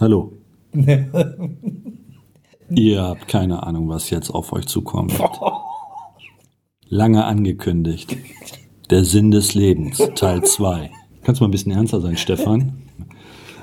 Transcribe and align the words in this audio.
Hallo. 0.00 0.32
Ihr 2.70 3.02
habt 3.02 3.28
keine 3.28 3.62
Ahnung, 3.64 3.90
was 3.90 4.08
jetzt 4.08 4.30
auf 4.30 4.50
euch 4.54 4.64
zukommt. 4.66 5.12
Lange 6.88 7.26
angekündigt. 7.26 8.16
Der 8.88 9.04
Sinn 9.04 9.30
des 9.30 9.52
Lebens, 9.52 9.98
Teil 10.14 10.42
2. 10.42 10.90
Kannst 11.22 11.40
du 11.40 11.44
mal 11.44 11.48
ein 11.48 11.50
bisschen 11.50 11.72
ernster 11.72 12.00
sein, 12.00 12.16
Stefan? 12.16 12.80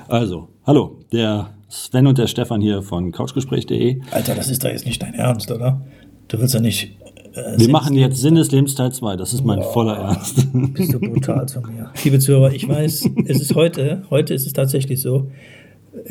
Also, 0.06 0.46
hallo, 0.64 1.00
der 1.10 1.54
Sven 1.68 2.06
und 2.06 2.18
der 2.18 2.28
Stefan 2.28 2.60
hier 2.60 2.82
von 2.82 3.10
couchgespräch.de. 3.10 4.00
Alter, 4.12 4.36
das 4.36 4.48
ist 4.48 4.62
doch 4.62 4.70
jetzt 4.70 4.86
nicht 4.86 5.02
dein 5.02 5.14
Ernst, 5.14 5.50
oder? 5.50 5.84
Du 6.28 6.38
willst 6.38 6.54
ja 6.54 6.60
nicht. 6.60 6.96
Äh, 7.34 7.58
Wir 7.58 7.68
machen 7.68 7.96
jetzt 7.96 8.18
Sinn 8.18 8.36
des 8.36 8.52
Lebens 8.52 8.76
Teil 8.76 8.92
2. 8.92 9.16
Das 9.16 9.34
ist 9.34 9.44
mein 9.44 9.58
Boah, 9.58 9.72
voller 9.72 9.96
Ernst. 9.96 10.46
Bist 10.52 10.94
du 10.94 11.00
brutal 11.00 11.48
zu 11.48 11.60
mir. 11.62 11.90
Liebe 12.04 12.20
Zuhörer, 12.20 12.52
ich 12.52 12.68
weiß, 12.68 13.10
es 13.26 13.40
ist 13.40 13.56
heute, 13.56 14.04
heute 14.08 14.34
ist 14.34 14.46
es 14.46 14.52
tatsächlich 14.52 15.02
so, 15.02 15.32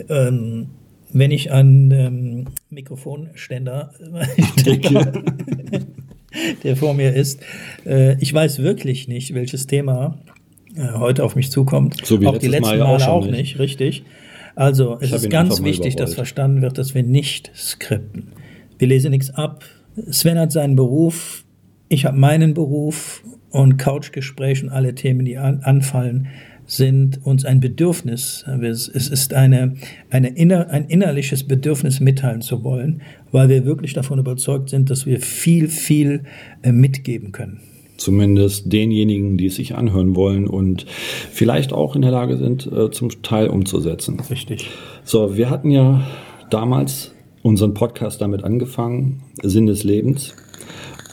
ähm, 0.10 0.70
wenn 1.12 1.32
ich 1.32 1.52
an 1.52 1.92
ähm, 1.92 2.46
Mikrofonständer 2.70 3.94
denke, 4.66 5.24
der 6.64 6.76
vor 6.76 6.94
mir 6.94 7.14
ist, 7.14 7.42
äh, 7.86 8.22
ich 8.22 8.34
weiß 8.34 8.60
wirklich 8.60 9.08
nicht, 9.08 9.34
welches 9.34 9.68
Thema 9.68 10.20
äh, 10.76 10.94
heute 10.94 11.24
auf 11.24 11.36
mich 11.36 11.52
zukommt. 11.52 12.06
So 12.06 12.22
wie 12.22 12.28
auch 12.28 12.38
die 12.38 12.48
letzten 12.48 12.78
Mal 12.78 12.80
Male 12.80 13.08
auch, 13.08 13.08
auch 13.08 13.26
nicht. 13.26 13.38
nicht, 13.38 13.60
richtig. 13.60 14.04
Also 14.56 14.98
es 15.00 15.12
ist 15.12 15.30
ganz 15.30 15.64
wichtig, 15.64 15.96
dass 15.96 16.16
verstanden 16.16 16.62
wird, 16.62 16.78
dass 16.78 16.96
wir 16.96 17.04
nicht 17.04 17.52
skripten. 17.56 18.30
Wir 18.80 18.88
lesen 18.88 19.12
nichts 19.12 19.30
ab. 19.30 19.64
Sven 20.10 20.40
hat 20.40 20.52
seinen 20.52 20.76
Beruf, 20.76 21.46
ich 21.90 22.06
habe 22.06 22.18
meinen 22.18 22.54
Beruf 22.54 23.24
und 23.50 23.78
Couchgespräch 23.78 24.64
und 24.64 24.70
alle 24.70 24.96
Themen, 24.96 25.26
die 25.26 25.38
an, 25.38 25.62
anfallen, 25.62 26.28
sind 26.68 27.26
uns 27.26 27.46
ein 27.46 27.62
Bedürfnis. 27.62 28.46
Es 28.62 28.88
ist 28.90 29.34
eine, 29.34 29.76
eine 30.12 30.28
inner, 30.28 30.70
ein 30.70 30.86
innerliches 30.86 31.46
Bedürfnis 31.46 32.00
mitteilen 32.02 32.42
zu 32.42 32.64
wollen, 32.64 33.02
weil 33.32 33.50
wir 33.50 33.66
wirklich 33.66 33.94
davon 33.94 34.20
überzeugt 34.20 34.70
sind, 34.70 34.90
dass 34.90 35.06
wir 35.06 35.22
viel, 35.22 35.70
viel 35.70 36.24
äh, 36.62 36.72
mitgeben 36.72 37.32
können. 37.32 37.62
Zumindest 37.96 38.72
denjenigen, 38.72 39.38
die 39.38 39.48
es 39.48 39.56
sich 39.56 39.76
anhören 39.76 40.16
wollen 40.16 40.46
und 40.46 40.86
vielleicht 40.88 41.74
auch 41.74 41.96
in 41.96 42.04
der 42.04 42.12
Lage 42.12 42.38
sind, 42.38 42.70
äh, 42.72 42.92
zum 42.92 43.24
Teil 43.24 43.48
umzusetzen. 43.48 44.20
Richtig. 44.30 44.70
So, 45.04 45.36
wir 45.36 45.50
hatten 45.50 45.72
ja 45.72 46.06
damals 46.52 47.12
unseren 47.42 47.74
Podcast 47.74 48.22
damit 48.22 48.44
angefangen, 48.44 49.24
Sinn 49.42 49.66
des 49.66 49.84
Lebens 49.84 50.36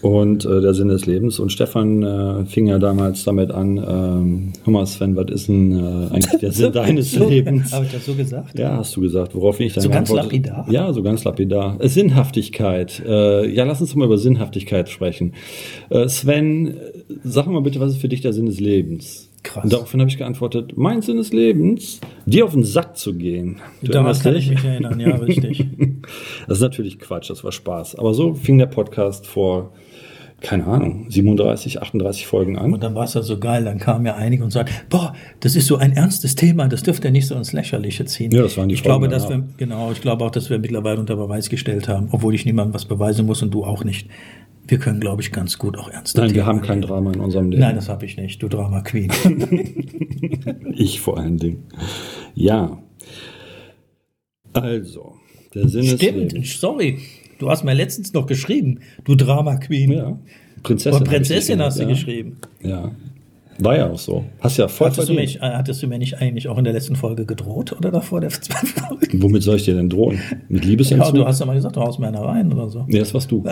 und 0.04 0.44
äh, 0.44 0.60
der 0.60 0.74
Sinn 0.74 0.88
des 0.88 1.06
Lebens. 1.06 1.38
Und 1.38 1.50
Stefan 1.50 2.02
äh, 2.02 2.44
fing 2.44 2.66
ja 2.66 2.78
damals 2.78 3.24
damit 3.24 3.50
an, 3.50 3.78
ähm, 3.78 4.52
hör 4.62 4.72
mal 4.72 4.86
Sven, 4.86 5.16
was 5.16 5.30
ist 5.30 5.48
denn 5.48 5.72
äh, 5.72 6.14
eigentlich 6.14 6.40
der 6.40 6.52
Sinn 6.52 6.72
deines 6.74 7.12
so, 7.12 7.26
Lebens? 7.26 7.72
Habe 7.72 7.86
ich 7.86 7.92
das 7.92 8.04
so 8.04 8.14
gesagt? 8.14 8.58
Ja, 8.58 8.76
hast 8.76 8.94
du 8.96 9.00
gesagt. 9.00 9.34
Worauf 9.34 9.58
ich 9.60 9.72
dann 9.72 9.82
So 9.82 9.88
ganz 9.88 10.12
lapidar? 10.12 10.66
Ja, 10.68 10.92
so 10.92 11.02
ganz 11.02 11.24
lapidar. 11.24 11.80
Äh, 11.80 11.88
Sinnhaftigkeit. 11.88 13.02
Äh, 13.06 13.50
ja, 13.50 13.64
lass 13.64 13.80
uns 13.80 13.94
mal 13.94 14.04
über 14.04 14.18
Sinnhaftigkeit 14.18 14.90
sprechen. 14.90 15.32
Äh, 15.88 16.06
Sven, 16.08 16.74
sag 17.22 17.46
mal 17.46 17.62
bitte, 17.62 17.80
was 17.80 17.92
ist 17.92 17.98
für 18.02 18.08
dich 18.08 18.20
der 18.20 18.34
Sinn 18.34 18.44
des 18.44 18.60
Lebens? 18.60 19.30
Krass. 19.42 19.64
Und 19.64 19.72
daraufhin 19.72 20.00
habe 20.00 20.10
ich 20.10 20.18
geantwortet, 20.18 20.72
mein 20.76 21.00
Sinn 21.00 21.16
des 21.16 21.32
Lebens, 21.32 22.00
dir 22.26 22.44
auf 22.44 22.52
den 22.52 22.64
Sack 22.64 22.98
zu 22.98 23.14
gehen. 23.14 23.56
Du 23.80 23.90
Damals 23.90 24.22
kann 24.22 24.36
ich 24.36 24.50
mich 24.50 24.62
erinnern, 24.64 25.00
ja, 25.00 25.16
richtig. 25.16 25.66
das 26.46 26.58
ist 26.58 26.62
natürlich 26.62 26.98
Quatsch, 26.98 27.30
das 27.30 27.42
war 27.42 27.52
Spaß. 27.52 27.94
Aber 27.94 28.12
so 28.12 28.34
fing 28.34 28.58
der 28.58 28.66
Podcast 28.66 29.26
vor 29.26 29.72
keine 30.44 30.66
Ahnung, 30.66 31.06
37, 31.08 31.80
38 31.80 32.26
Folgen 32.26 32.58
an. 32.58 32.74
Und 32.74 32.82
dann 32.82 32.94
war 32.94 33.04
es 33.04 33.14
ja 33.14 33.22
so 33.22 33.38
geil, 33.38 33.64
dann 33.64 33.78
kamen 33.78 34.04
ja 34.04 34.14
einige 34.14 34.44
und 34.44 34.50
sagten, 34.50 34.74
boah, 34.90 35.14
das 35.40 35.56
ist 35.56 35.66
so 35.66 35.76
ein 35.76 35.92
ernstes 35.92 36.34
Thema, 36.34 36.68
das 36.68 36.82
dürfte 36.82 37.10
nicht 37.10 37.26
so 37.26 37.34
ins 37.34 37.54
Lächerliche 37.54 38.04
ziehen. 38.04 38.30
Ja, 38.30 38.42
das 38.42 38.58
waren 38.58 38.68
die 38.68 38.74
Ich 38.74 38.82
Folgen 38.82 39.08
glaube, 39.08 39.08
dass 39.08 39.30
wir, 39.30 39.42
genau, 39.56 39.90
ich 39.90 40.02
glaube 40.02 40.22
auch, 40.22 40.30
dass 40.30 40.50
wir 40.50 40.58
mittlerweile 40.58 41.00
unter 41.00 41.16
Beweis 41.16 41.48
gestellt 41.48 41.88
haben, 41.88 42.08
obwohl 42.12 42.34
ich 42.34 42.44
niemandem 42.44 42.74
was 42.74 42.84
beweisen 42.84 43.24
muss 43.24 43.42
und 43.42 43.52
du 43.52 43.64
auch 43.64 43.84
nicht. 43.84 44.08
Wir 44.68 44.78
können, 44.78 45.00
glaube 45.00 45.22
ich, 45.22 45.32
ganz 45.32 45.58
gut 45.58 45.78
auch 45.78 45.88
ernst 45.90 46.16
Nein, 46.16 46.34
wir 46.34 46.44
haben 46.44 46.60
kein 46.60 46.82
Drama 46.82 47.12
in 47.12 47.20
unserem 47.20 47.50
Leben. 47.50 47.62
Nein, 47.62 47.76
das 47.76 47.88
habe 47.88 48.04
ich 48.04 48.18
nicht, 48.18 48.42
du 48.42 48.48
Drama 48.48 48.82
Queen. 48.82 49.10
ich 50.74 51.00
vor 51.00 51.18
allen 51.18 51.38
Dingen. 51.38 51.64
Ja. 52.34 52.78
Also, 54.52 55.14
der 55.54 55.68
Sinn 55.68 55.84
Stimmt, 55.84 56.34
ist. 56.34 56.60
sorry. 56.60 56.98
Du 57.38 57.50
hast 57.50 57.64
mir 57.64 57.74
letztens 57.74 58.12
noch 58.12 58.26
geschrieben, 58.26 58.80
du 59.04 59.14
Drama 59.14 59.56
Queen. 59.56 59.92
Ja. 59.92 60.18
Prinzessin. 60.62 60.98
Und 60.98 61.08
Prinzessin 61.08 61.60
hast 61.60 61.78
du 61.78 61.82
ja. 61.82 61.88
geschrieben. 61.88 62.38
Ja. 62.62 62.90
War 63.58 63.76
ja 63.76 63.90
auch 63.90 63.98
so. 63.98 64.24
Hast 64.40 64.56
ja 64.56 64.68
voll 64.68 64.90
hattest 64.90 65.08
du, 65.08 65.14
mich, 65.14 65.36
äh, 65.36 65.40
hattest 65.40 65.82
du 65.82 65.86
mir 65.86 65.98
nicht 65.98 66.20
eigentlich 66.20 66.48
auch 66.48 66.58
in 66.58 66.64
der 66.64 66.72
letzten 66.72 66.96
Folge 66.96 67.24
gedroht 67.24 67.72
oder 67.72 67.90
davor 67.90 68.20
der 68.20 68.30
zwei 68.30 68.66
Folgen? 68.66 69.22
Womit 69.22 69.42
soll 69.42 69.56
ich 69.56 69.64
dir 69.64 69.74
denn 69.74 69.88
drohen? 69.88 70.20
Mit 70.48 70.64
Liebesentzug? 70.64 71.14
Ja, 71.14 71.20
du 71.20 71.26
hast 71.26 71.40
ja 71.40 71.46
mal 71.46 71.54
gesagt, 71.54 71.76
du 71.76 71.80
haust 71.80 71.98
mir 71.98 72.08
einer 72.08 72.22
rein 72.22 72.52
oder 72.52 72.68
so. 72.68 72.84
Nee, 72.88 72.98
das 72.98 73.14
warst 73.14 73.30
du. 73.30 73.44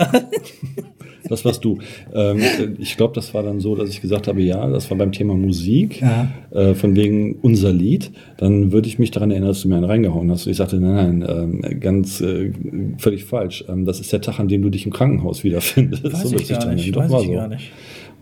das 1.29 1.45
warst 1.45 1.63
du. 1.63 1.79
Ähm, 2.13 2.41
ich 2.79 2.97
glaube, 2.97 3.13
das 3.13 3.33
war 3.33 3.43
dann 3.43 3.59
so, 3.59 3.75
dass 3.75 3.89
ich 3.89 4.01
gesagt 4.01 4.27
habe, 4.27 4.41
ja, 4.41 4.67
das 4.67 4.89
war 4.89 4.97
beim 4.97 5.11
Thema 5.11 5.35
Musik, 5.35 6.01
ja. 6.01 6.27
äh, 6.51 6.73
von 6.73 6.95
wegen 6.95 7.35
unser 7.41 7.71
Lied. 7.71 8.11
Dann 8.37 8.71
würde 8.71 8.87
ich 8.87 8.99
mich 8.99 9.11
daran 9.11 9.31
erinnern, 9.31 9.49
dass 9.49 9.61
du 9.61 9.69
mir 9.69 9.75
einen 9.75 9.85
reingehauen 9.85 10.29
hast. 10.31 10.45
Und 10.45 10.51
ich 10.51 10.57
sagte, 10.57 10.77
nein, 10.77 11.19
nein, 11.19 11.61
ähm, 11.63 11.79
ganz 11.79 12.19
äh, 12.21 12.51
völlig 12.97 13.23
falsch. 13.23 13.63
Ähm, 13.69 13.85
das 13.85 13.99
ist 13.99 14.11
der 14.11 14.21
Tag, 14.21 14.39
an 14.39 14.47
dem 14.47 14.61
du 14.61 14.69
dich 14.69 14.85
im 14.85 14.91
Krankenhaus 14.91 15.43
wiederfindest. 15.43 16.03
Weiß 16.03 16.29
so 16.29 16.35
ich 16.35 16.49
gar 16.49 16.73
nicht. 16.73 16.95
Doch, 16.95 17.09
weiß 17.09 17.21
ich 17.21 17.27
so. 17.27 17.33
gar 17.33 17.47
nicht. 17.47 17.71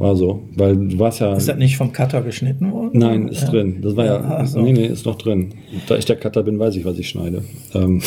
War 0.02 0.16
so, 0.16 0.42
weil 0.56 0.76
du 0.76 1.00
warst 1.00 1.20
ja. 1.22 1.34
Ist 1.36 1.48
das 1.48 1.58
nicht 1.58 1.78
vom 1.78 1.92
Cutter 1.94 2.22
geschnitten 2.22 2.72
worden? 2.72 2.92
Nein, 2.98 3.28
ist 3.28 3.44
ja. 3.44 3.50
drin. 3.50 3.78
Das 3.82 3.96
war 3.96 4.06
ja. 4.06 4.16
Ja, 4.20 4.38
ach 4.42 4.48
so. 4.48 4.62
Nee, 4.62 4.74
nee, 4.74 4.86
ist 4.88 5.06
noch 5.06 5.18
drin. 5.18 5.54
Da 5.88 5.96
ich 5.98 6.06
der 6.06 6.16
Cutter 6.16 6.44
bin, 6.44 6.58
weiß 6.60 6.76
ich, 6.76 6.86
was 6.86 6.98
ich 6.98 7.08
schneide. 7.10 7.44
Ähm, 7.74 8.02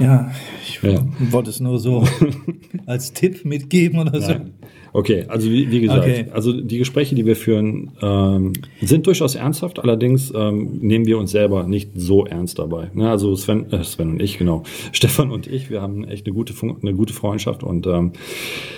Ja, 0.00 0.30
ich 0.62 0.80
Ja. 0.80 1.04
wollte 1.32 1.50
es 1.50 1.58
nur 1.58 1.78
so 1.80 2.04
als 2.86 3.12
Tipp 3.12 3.44
mitgeben 3.44 3.98
oder 3.98 4.20
so. 4.20 4.30
Nein. 4.30 4.52
Okay, 4.92 5.24
also 5.28 5.50
wie, 5.50 5.70
wie 5.70 5.80
gesagt, 5.80 6.04
Okay. 6.04 6.26
also 6.32 6.52
die 6.60 6.78
Gespräche, 6.78 7.14
die 7.14 7.26
wir 7.26 7.34
führen, 7.36 7.90
ähm, 8.00 8.52
sind 8.80 9.06
durchaus 9.06 9.34
ernsthaft, 9.34 9.80
allerdings 9.80 10.32
ähm, 10.34 10.78
nehmen 10.80 11.04
wir 11.04 11.18
uns 11.18 11.32
selber 11.32 11.64
nicht 11.64 11.90
so 11.96 12.24
ernst 12.26 12.58
dabei. 12.58 12.90
Ne, 12.94 13.10
also 13.10 13.34
Sven, 13.34 13.70
äh, 13.72 13.82
Sven 13.84 14.12
und 14.12 14.22
ich, 14.22 14.38
genau, 14.38 14.62
Stefan 14.92 15.30
und 15.30 15.46
ich, 15.48 15.68
wir 15.68 15.82
haben 15.82 16.04
echt 16.04 16.26
eine 16.26 16.34
gute, 16.34 16.52
Fun- 16.54 16.76
eine 16.80 16.94
gute 16.94 17.12
Freundschaft 17.12 17.62
und 17.64 17.86
ähm, 17.88 18.12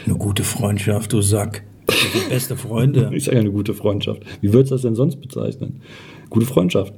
Eine 0.07 0.17
gute 0.17 0.43
Freundschaft, 0.43 1.12
du 1.12 1.21
Sack. 1.21 1.62
Sind 2.12 2.28
beste 2.28 2.56
Freunde. 2.56 3.11
ich 3.15 3.25
sage 3.25 3.37
ja 3.37 3.41
eine 3.41 3.50
gute 3.50 3.75
Freundschaft. 3.75 4.22
Wie 4.41 4.53
würdest 4.53 4.71
du 4.71 4.75
das 4.77 4.83
denn 4.83 4.94
sonst 4.94 5.21
bezeichnen? 5.21 5.81
Gute 6.28 6.47
Freundschaft. 6.47 6.93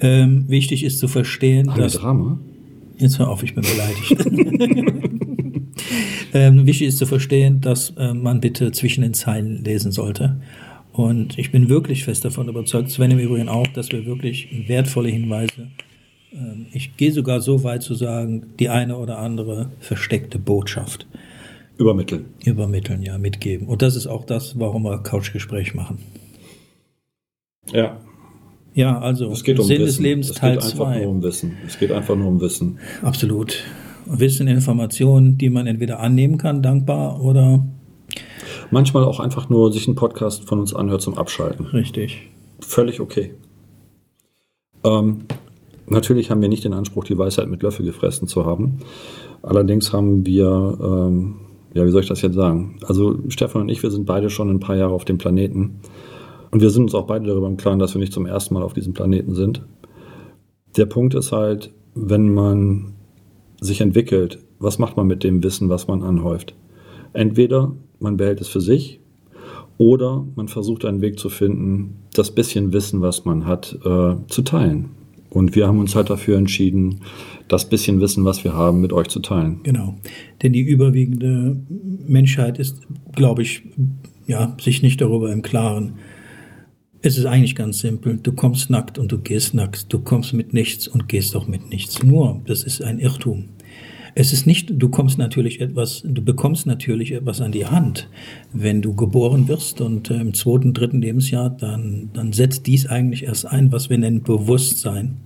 ähm, 0.00 0.44
wichtig 0.48 0.84
ist 0.84 0.98
zu 0.98 1.08
verstehen, 1.08 1.70
wir 1.74 1.84
dass 1.84 1.94
Drama? 1.94 2.38
Jetzt 2.98 3.18
hör 3.18 3.28
auf, 3.28 3.42
ich 3.42 3.54
bin 3.54 3.64
beleidigt. 3.64 4.14
ähm, 6.34 6.66
wichtig 6.66 6.88
ist 6.88 6.98
zu 6.98 7.06
verstehen, 7.06 7.60
dass 7.60 7.90
äh, 7.96 8.12
man 8.12 8.40
bitte 8.40 8.72
zwischen 8.72 9.02
den 9.02 9.14
Zeilen 9.14 9.64
lesen 9.64 9.90
sollte. 9.90 10.36
Und 10.92 11.38
ich 11.38 11.50
bin 11.50 11.68
wirklich 11.68 12.04
fest 12.04 12.24
davon 12.24 12.48
überzeugt, 12.48 12.90
Sven 12.90 13.12
im 13.12 13.18
Übrigen 13.18 13.48
auch, 13.48 13.66
dass 13.68 13.90
wir 13.90 14.04
wirklich 14.04 14.48
wertvolle 14.68 15.08
Hinweise, 15.08 15.68
ähm, 16.32 16.66
ich 16.72 16.96
gehe 16.96 17.12
sogar 17.12 17.40
so 17.40 17.64
weit 17.64 17.82
zu 17.82 17.94
sagen, 17.94 18.54
die 18.58 18.68
eine 18.68 18.96
oder 18.96 19.18
andere 19.18 19.70
versteckte 19.80 20.38
Botschaft 20.38 21.06
Übermitteln. 21.80 22.26
übermitteln, 22.44 23.02
ja, 23.02 23.16
mitgeben. 23.16 23.66
Und 23.66 23.80
das 23.80 23.96
ist 23.96 24.06
auch 24.06 24.24
das, 24.26 24.58
warum 24.58 24.82
wir 24.82 24.98
Couchgespräch 24.98 25.74
machen. 25.74 25.98
Ja, 27.72 27.98
Ja, 28.74 28.98
also 29.00 29.30
es 29.30 29.42
geht 29.42 29.58
um 29.58 29.64
Sinn 29.66 29.78
Wissen. 29.78 29.86
des 29.86 29.98
Lebens 29.98 30.30
es 30.30 30.36
Teil 30.36 30.56
geht 30.56 30.64
einfach 30.64 30.76
2. 30.92 30.98
nur 31.00 31.08
um 31.10 31.22
Wissen. 31.22 31.56
Es 31.66 31.78
geht 31.78 31.90
einfach 31.90 32.16
nur 32.16 32.28
um 32.28 32.40
Wissen. 32.40 32.78
Absolut. 33.02 33.64
Wissen, 34.06 34.46
Informationen, 34.46 35.38
die 35.38 35.48
man 35.50 35.66
entweder 35.66 36.00
annehmen 36.00 36.36
kann, 36.38 36.62
dankbar 36.62 37.22
oder 37.22 37.64
Manchmal 38.70 39.04
auch 39.04 39.18
einfach 39.18 39.48
nur 39.48 39.72
sich 39.72 39.86
einen 39.88 39.96
Podcast 39.96 40.44
von 40.48 40.60
uns 40.60 40.74
anhört 40.74 41.02
zum 41.02 41.16
Abschalten. 41.16 41.66
richtig. 41.66 42.28
Völlig 42.60 43.00
okay. 43.00 43.34
Ähm, 44.84 45.22
natürlich 45.86 46.30
haben 46.30 46.40
wir 46.42 46.48
nicht 46.48 46.64
den 46.64 46.72
Anspruch, 46.74 47.04
die 47.04 47.16
Weisheit 47.18 47.48
mit 47.48 47.62
Löffel 47.62 47.84
gefressen 47.86 48.28
zu 48.28 48.44
haben. 48.46 48.80
Allerdings 49.42 49.92
haben 49.92 50.24
wir, 50.26 50.78
ähm, 50.82 51.36
ja, 51.74 51.84
wie 51.84 51.90
soll 51.90 52.02
ich 52.02 52.08
das 52.08 52.22
jetzt 52.22 52.34
sagen? 52.34 52.78
Also 52.86 53.18
Stefan 53.28 53.62
und 53.62 53.68
ich, 53.68 53.82
wir 53.82 53.90
sind 53.90 54.06
beide 54.06 54.30
schon 54.30 54.50
ein 54.50 54.60
paar 54.60 54.76
Jahre 54.76 54.92
auf 54.92 55.04
dem 55.04 55.18
Planeten. 55.18 55.80
Und 56.50 56.60
wir 56.60 56.70
sind 56.70 56.84
uns 56.84 56.94
auch 56.94 57.06
beide 57.06 57.26
darüber 57.26 57.46
im 57.46 57.56
Klaren, 57.56 57.78
dass 57.78 57.94
wir 57.94 58.00
nicht 58.00 58.12
zum 58.12 58.26
ersten 58.26 58.54
Mal 58.54 58.62
auf 58.62 58.72
diesem 58.72 58.92
Planeten 58.92 59.34
sind. 59.34 59.62
Der 60.76 60.86
Punkt 60.86 61.14
ist 61.14 61.32
halt, 61.32 61.72
wenn 61.94 62.32
man 62.32 62.94
sich 63.60 63.80
entwickelt, 63.80 64.38
was 64.58 64.78
macht 64.78 64.96
man 64.96 65.06
mit 65.06 65.22
dem 65.22 65.42
Wissen, 65.42 65.68
was 65.68 65.86
man 65.86 66.02
anhäuft? 66.02 66.54
Entweder 67.12 67.72
man 67.98 68.16
behält 68.16 68.40
es 68.40 68.48
für 68.48 68.60
sich 68.60 69.00
oder 69.78 70.26
man 70.34 70.48
versucht 70.48 70.84
einen 70.84 71.00
Weg 71.00 71.18
zu 71.18 71.28
finden, 71.28 72.02
das 72.14 72.32
bisschen 72.32 72.72
Wissen, 72.72 73.00
was 73.00 73.24
man 73.24 73.46
hat, 73.46 73.78
äh, 73.84 74.16
zu 74.28 74.42
teilen. 74.42 74.90
Und 75.30 75.54
wir 75.54 75.66
haben 75.66 75.78
uns 75.78 75.94
halt 75.94 76.10
dafür 76.10 76.36
entschieden, 76.36 77.00
das 77.48 77.68
bisschen 77.68 78.00
Wissen, 78.00 78.24
was 78.24 78.44
wir 78.44 78.52
haben, 78.52 78.80
mit 78.80 78.92
euch 78.92 79.08
zu 79.08 79.20
teilen. 79.20 79.60
Genau. 79.62 79.96
Denn 80.42 80.52
die 80.52 80.60
überwiegende 80.60 81.56
Menschheit 82.06 82.58
ist, 82.58 82.80
glaube 83.14 83.42
ich, 83.42 83.62
ja, 84.26 84.56
sich 84.60 84.82
nicht 84.82 85.00
darüber 85.00 85.32
im 85.32 85.42
Klaren, 85.42 85.94
Es 87.02 87.16
ist 87.16 87.24
eigentlich 87.24 87.54
ganz 87.54 87.78
simpel. 87.78 88.18
Du 88.22 88.32
kommst 88.32 88.68
nackt 88.68 88.98
und 88.98 89.10
du 89.10 89.18
gehst 89.18 89.54
nackt. 89.54 89.90
Du 89.90 90.00
kommst 90.00 90.34
mit 90.34 90.52
nichts 90.52 90.86
und 90.86 91.08
gehst 91.08 91.34
auch 91.34 91.46
mit 91.48 91.70
nichts. 91.70 92.02
Nur, 92.02 92.42
das 92.44 92.62
ist 92.62 92.82
ein 92.82 92.98
Irrtum. 92.98 93.48
Es 94.14 94.32
ist 94.32 94.46
nicht, 94.46 94.70
du 94.74 94.88
kommst 94.88 95.18
natürlich 95.18 95.60
etwas, 95.60 96.02
du 96.04 96.22
bekommst 96.22 96.66
natürlich 96.66 97.12
etwas 97.12 97.40
an 97.40 97.52
die 97.52 97.66
Hand. 97.66 98.08
Wenn 98.52 98.82
du 98.82 98.94
geboren 98.94 99.48
wirst 99.48 99.80
und 99.80 100.10
äh, 100.10 100.20
im 100.20 100.34
zweiten, 100.34 100.74
dritten 100.74 101.00
Lebensjahr, 101.00 101.50
dann, 101.50 102.10
dann 102.12 102.32
setzt 102.32 102.66
dies 102.66 102.86
eigentlich 102.86 103.24
erst 103.24 103.46
ein, 103.46 103.72
was 103.72 103.90
wir 103.90 103.98
nennen 103.98 104.22
Bewusstsein, 104.22 105.16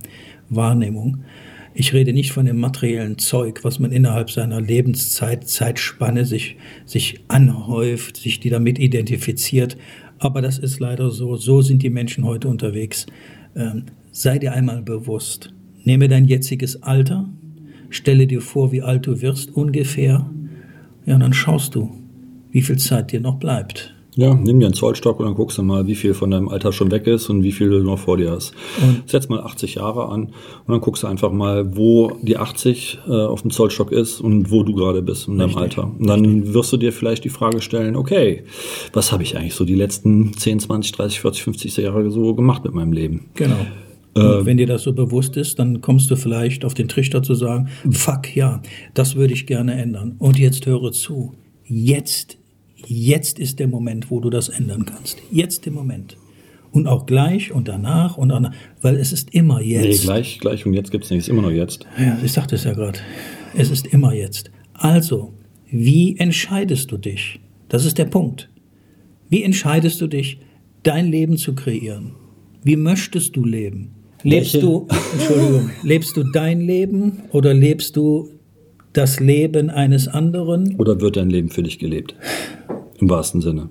Wahrnehmung. 0.49 1.23
Ich 1.77 1.93
rede 1.93 2.13
nicht 2.13 2.31
von 2.31 2.45
dem 2.45 2.59
materiellen 2.59 3.17
Zeug, 3.17 3.63
was 3.63 3.79
man 3.79 3.91
innerhalb 3.91 4.31
seiner 4.31 4.61
Lebenszeit, 4.61 5.49
Zeitspanne 5.49 6.23
sich, 6.23 6.55
sich 6.85 7.19
anhäuft, 7.27 8.15
sich 8.15 8.39
die 8.39 8.49
damit 8.49 8.79
identifiziert. 8.79 9.75
Aber 10.17 10.41
das 10.41 10.57
ist 10.57 10.79
leider 10.79 11.11
so. 11.11 11.35
So 11.35 11.61
sind 11.61 11.83
die 11.83 11.89
Menschen 11.89 12.23
heute 12.23 12.47
unterwegs. 12.47 13.07
Ähm, 13.57 13.83
sei 14.11 14.39
dir 14.39 14.53
einmal 14.53 14.83
bewusst. 14.83 15.53
Nehme 15.83 16.07
dein 16.07 16.25
jetziges 16.25 16.81
Alter, 16.81 17.27
stelle 17.95 18.27
dir 18.27 18.41
vor, 18.41 18.71
wie 18.71 18.81
alt 18.81 19.07
du 19.07 19.21
wirst 19.21 19.55
ungefähr. 19.55 20.29
Ja, 21.05 21.15
und 21.15 21.19
dann 21.21 21.33
schaust 21.33 21.75
du, 21.75 21.91
wie 22.51 22.61
viel 22.61 22.77
Zeit 22.77 23.11
dir 23.11 23.19
noch 23.19 23.35
bleibt. 23.35 23.95
Ja, 24.15 24.33
nimm 24.33 24.61
dir 24.61 24.67
einen 24.67 24.73
Zollstock 24.73 25.19
und 25.19 25.25
dann 25.25 25.35
guckst 25.35 25.57
du 25.57 25.63
mal, 25.63 25.87
wie 25.87 25.95
viel 25.95 26.13
von 26.13 26.31
deinem 26.31 26.47
Alter 26.47 26.71
schon 26.71 26.89
weg 26.89 27.05
ist 27.05 27.29
und 27.29 27.43
wie 27.43 27.51
viel 27.51 27.69
du 27.69 27.83
noch 27.83 27.99
vor 27.99 28.15
dir 28.15 28.31
hast. 28.31 28.53
Und 28.81 29.09
Setz 29.09 29.27
mal 29.27 29.41
80 29.41 29.75
Jahre 29.75 30.07
an 30.07 30.27
und 30.27 30.33
dann 30.69 30.79
guckst 30.79 31.03
du 31.03 31.07
einfach 31.07 31.33
mal, 31.33 31.75
wo 31.75 32.13
die 32.21 32.37
80 32.37 32.99
äh, 33.07 33.11
auf 33.11 33.41
dem 33.41 33.51
Zollstock 33.51 33.91
ist 33.91 34.21
und 34.21 34.51
wo 34.51 34.63
du 34.63 34.73
gerade 34.73 35.01
bist 35.01 35.27
in 35.27 35.37
deinem 35.37 35.57
Alter. 35.57 35.91
Und 35.99 36.07
dann 36.07 36.23
richtig. 36.23 36.53
wirst 36.53 36.71
du 36.71 36.77
dir 36.77 36.93
vielleicht 36.93 37.25
die 37.25 37.29
Frage 37.29 37.61
stellen, 37.61 37.97
okay, 37.97 38.45
was 38.93 39.11
habe 39.11 39.23
ich 39.23 39.37
eigentlich 39.37 39.55
so 39.55 39.65
die 39.65 39.75
letzten 39.75 40.31
10, 40.31 40.61
20, 40.61 40.93
30, 40.93 41.19
40, 41.19 41.43
50 41.43 41.77
Jahre 41.77 42.09
so 42.09 42.33
gemacht 42.35 42.63
mit 42.63 42.73
meinem 42.73 42.93
Leben? 42.93 43.25
Genau. 43.33 43.57
Und 44.15 44.23
äh, 44.23 44.45
wenn 44.45 44.57
dir 44.57 44.67
das 44.67 44.83
so 44.83 44.93
bewusst 44.93 45.37
ist, 45.37 45.59
dann 45.59 45.81
kommst 45.81 46.09
du 46.09 46.15
vielleicht 46.15 46.63
auf 46.65 46.73
den 46.73 46.87
Trichter 46.87 47.21
zu 47.21 47.35
sagen, 47.35 47.67
fuck 47.91 48.35
ja, 48.35 48.61
das 48.93 49.15
würde 49.15 49.33
ich 49.33 49.45
gerne 49.45 49.73
ändern. 49.73 50.15
Und 50.19 50.39
jetzt 50.39 50.65
höre 50.65 50.91
zu. 50.91 51.33
Jetzt 51.65 52.37
Jetzt 52.87 53.39
ist 53.39 53.59
der 53.59 53.67
Moment, 53.67 54.11
wo 54.11 54.19
du 54.19 54.29
das 54.29 54.49
ändern 54.49 54.85
kannst. 54.85 55.17
Jetzt 55.31 55.65
der 55.65 55.73
Moment. 55.73 56.17
Und 56.71 56.87
auch 56.87 57.05
gleich 57.05 57.51
und 57.51 57.67
danach 57.67 58.17
und 58.17 58.29
danach, 58.29 58.53
weil 58.81 58.97
es 58.97 59.13
ist 59.13 59.33
immer 59.33 59.61
jetzt. 59.61 59.85
Nee, 59.85 59.97
gleich, 59.97 60.39
gleich 60.39 60.65
und 60.65 60.73
jetzt 60.73 60.91
gibt 60.91 61.05
es 61.05 61.09
nicht, 61.09 61.19
es 61.19 61.25
ist 61.25 61.29
immer 61.29 61.41
nur 61.41 61.51
jetzt. 61.51 61.87
Ja, 61.97 62.17
ich 62.23 62.33
sagte 62.33 62.55
es 62.55 62.65
ja 62.65 62.73
gerade. 62.73 62.99
Es 63.55 63.71
ist 63.71 63.87
immer 63.87 64.13
jetzt. 64.13 64.51
Also, 64.73 65.33
wie 65.71 66.17
entscheidest 66.17 66.91
du 66.91 66.97
dich? 66.97 67.39
Das 67.69 67.85
ist 67.85 67.97
der 67.97 68.05
Punkt. 68.05 68.49
Wie 69.29 69.43
entscheidest 69.43 70.01
du 70.01 70.07
dich, 70.07 70.39
dein 70.83 71.07
Leben 71.07 71.37
zu 71.37 71.55
kreieren? 71.55 72.11
Wie 72.63 72.75
möchtest 72.75 73.35
du 73.37 73.45
leben? 73.45 73.91
Lebst 74.25 74.55
Welche? 74.55 74.65
du, 74.65 74.87
Entschuldigung, 75.13 75.69
lebst 75.83 76.17
du 76.17 76.23
dein 76.23 76.59
Leben 76.59 77.21
oder 77.31 77.53
lebst 77.53 77.95
du 77.95 78.31
das 78.91 79.19
Leben 79.19 79.69
eines 79.69 80.07
anderen? 80.07 80.75
Oder 80.79 80.99
wird 80.99 81.17
dein 81.17 81.29
Leben 81.29 81.49
für 81.49 81.61
dich 81.61 81.77
gelebt? 81.77 82.15
Im 82.97 83.07
wahrsten 83.07 83.41
Sinne. 83.41 83.69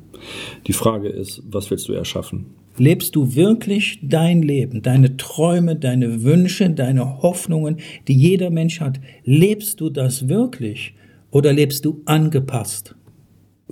Die 0.68 0.72
Frage 0.72 1.08
ist, 1.08 1.42
was 1.50 1.72
willst 1.72 1.88
du 1.88 1.92
erschaffen? 1.92 2.54
Lebst 2.78 3.16
du 3.16 3.34
wirklich 3.34 3.98
dein 4.04 4.42
Leben, 4.42 4.80
deine 4.82 5.16
Träume, 5.16 5.74
deine 5.74 6.22
Wünsche, 6.22 6.70
deine 6.70 7.20
Hoffnungen, 7.20 7.78
die 8.06 8.14
jeder 8.14 8.50
Mensch 8.50 8.78
hat? 8.78 9.00
Lebst 9.24 9.80
du 9.80 9.90
das 9.90 10.28
wirklich 10.28 10.94
oder 11.32 11.52
lebst 11.52 11.84
du 11.84 12.00
angepasst? 12.04 12.94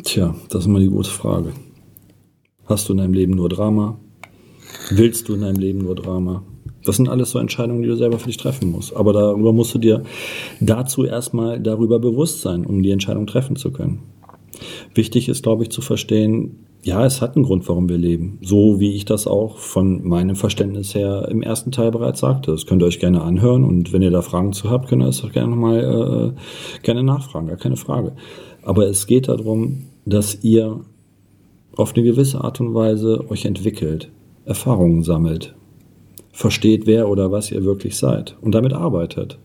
Tja, 0.02 0.34
das 0.50 0.62
ist 0.62 0.66
mal 0.66 0.82
die 0.82 0.88
gute 0.88 1.10
Frage. 1.10 1.52
Hast 2.64 2.88
du 2.88 2.92
in 2.92 2.98
deinem 2.98 3.14
Leben 3.14 3.34
nur 3.34 3.48
Drama? 3.48 4.00
Willst 4.90 5.28
du 5.28 5.34
in 5.34 5.42
deinem 5.42 5.60
Leben 5.60 5.78
nur 5.78 5.94
Drama? 5.94 6.42
Das 6.84 6.96
sind 6.96 7.08
alles 7.08 7.30
so 7.30 7.38
Entscheidungen, 7.38 7.82
die 7.82 7.88
du 7.88 7.96
selber 7.96 8.18
für 8.18 8.26
dich 8.26 8.36
treffen 8.36 8.70
musst. 8.70 8.94
Aber 8.96 9.12
darüber 9.12 9.52
musst 9.52 9.74
du 9.74 9.78
dir 9.78 10.02
dazu 10.60 11.04
erstmal 11.04 11.60
darüber 11.60 11.98
bewusst 11.98 12.42
sein, 12.42 12.66
um 12.66 12.82
die 12.82 12.90
Entscheidung 12.90 13.26
treffen 13.26 13.56
zu 13.56 13.70
können. 13.70 14.00
Wichtig 14.94 15.28
ist, 15.28 15.42
glaube 15.42 15.62
ich, 15.62 15.70
zu 15.70 15.80
verstehen, 15.80 16.66
ja, 16.84 17.06
es 17.06 17.22
hat 17.22 17.36
einen 17.36 17.44
Grund, 17.44 17.68
warum 17.68 17.88
wir 17.88 17.96
leben. 17.96 18.38
So 18.42 18.80
wie 18.80 18.92
ich 18.94 19.04
das 19.04 19.28
auch 19.28 19.58
von 19.58 20.06
meinem 20.06 20.34
Verständnis 20.34 20.94
her 20.94 21.28
im 21.30 21.42
ersten 21.42 21.70
Teil 21.70 21.92
bereits 21.92 22.20
sagte. 22.20 22.50
Das 22.50 22.66
könnt 22.66 22.82
ihr 22.82 22.86
euch 22.86 22.98
gerne 22.98 23.22
anhören 23.22 23.64
und 23.64 23.92
wenn 23.92 24.02
ihr 24.02 24.10
da 24.10 24.20
Fragen 24.20 24.52
zu 24.52 24.68
habt, 24.68 24.88
könnt 24.88 25.02
ihr 25.02 25.06
das 25.06 25.22
auch 25.22 25.30
gerne 25.30 25.50
nochmal 25.50 26.34
äh, 26.34 26.80
gerne 26.82 27.04
nachfragen, 27.04 27.46
gar 27.46 27.56
keine 27.56 27.76
Frage. 27.76 28.14
Aber 28.62 28.86
es 28.88 29.06
geht 29.06 29.28
darum, 29.28 29.84
dass 30.04 30.42
ihr 30.42 30.80
auf 31.76 31.94
eine 31.94 32.04
gewisse 32.04 32.42
Art 32.42 32.60
und 32.60 32.74
Weise 32.74 33.30
euch 33.30 33.44
entwickelt, 33.44 34.10
Erfahrungen 34.44 35.04
sammelt, 35.04 35.54
versteht, 36.32 36.86
wer 36.86 37.08
oder 37.08 37.30
was 37.30 37.50
ihr 37.52 37.64
wirklich 37.64 37.96
seid 37.96 38.36
und 38.40 38.54
damit 38.54 38.72
arbeitet. 38.72 39.38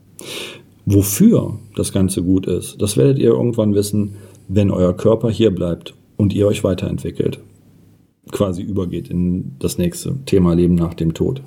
Wofür 0.86 1.58
das 1.76 1.92
Ganze 1.92 2.22
gut 2.22 2.46
ist, 2.46 2.80
das 2.80 2.96
werdet 2.96 3.18
ihr 3.18 3.30
irgendwann 3.30 3.74
wissen, 3.74 4.14
wenn 4.48 4.70
euer 4.70 4.94
Körper 4.96 5.30
hier 5.30 5.54
bleibt 5.54 5.94
und 6.16 6.32
ihr 6.32 6.46
euch 6.46 6.64
weiterentwickelt. 6.64 7.38
Quasi 8.32 8.62
übergeht 8.62 9.08
in 9.08 9.56
das 9.58 9.78
nächste 9.78 10.16
Thema 10.24 10.54
Leben 10.54 10.74
nach 10.74 10.94
dem 10.94 11.14
Tod. 11.14 11.42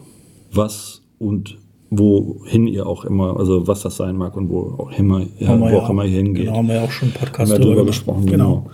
Was 0.53 1.01
und 1.17 1.57
wohin 1.89 2.67
ihr 2.67 2.87
auch 2.87 3.03
immer, 3.03 3.37
also 3.37 3.67
was 3.67 3.81
das 3.81 3.97
sein 3.97 4.15
mag 4.15 4.37
und 4.37 4.49
wo 4.49 4.75
auch 4.77 4.91
immer, 4.97 5.21
ja, 5.39 5.59
wo 5.59 5.65
auch 5.77 5.89
immer 5.89 6.05
ihr 6.05 6.17
hingeht. 6.17 6.45
Genau, 6.45 6.57
haben 6.57 6.67
wir 6.69 6.75
ja 6.75 6.83
auch 6.83 6.91
schon 6.91 7.09
einen 7.09 7.17
Podcast 7.17 7.51
haben 7.51 7.59
wir 7.59 7.65
darüber 7.65 7.85
gesprochen. 7.85 8.25
Genau. 8.25 8.67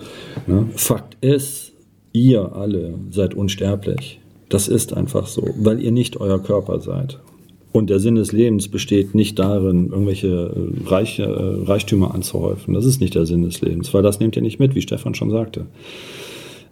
genau. 0.46 0.62
Ja, 0.62 0.68
Fakt 0.75 1.18
ist, 1.22 1.74
ihr 2.14 2.54
alle 2.54 2.94
seid 3.10 3.34
unsterblich. 3.34 4.19
Das 4.49 4.67
ist 4.67 4.94
einfach 4.94 5.27
so, 5.27 5.49
weil 5.57 5.81
ihr 5.81 5.91
nicht 5.91 6.17
euer 6.17 6.41
Körper 6.41 6.79
seid. 6.79 7.19
Und 7.73 7.89
der 7.89 7.99
Sinn 7.99 8.15
des 8.15 8.31
Lebens 8.31 8.69
besteht 8.69 9.13
nicht 9.13 9.38
darin, 9.38 9.89
irgendwelche 9.91 10.27
äh, 10.27 10.89
Reiche, 10.89 11.23
äh, 11.23 11.65
Reichtümer 11.65 12.15
anzuhäufen. 12.15 12.73
Das 12.73 12.85
ist 12.85 13.01
nicht 13.01 13.13
der 13.13 13.25
Sinn 13.25 13.44
des 13.44 13.61
Lebens, 13.61 13.94
weil 13.94 14.03
das 14.03 14.19
nehmt 14.19 14.35
ihr 14.35 14.41
nicht 14.41 14.59
mit, 14.59 14.73
wie 14.73 14.81
Stefan 14.81 15.13
schon 15.13 15.29
sagte. 15.29 15.67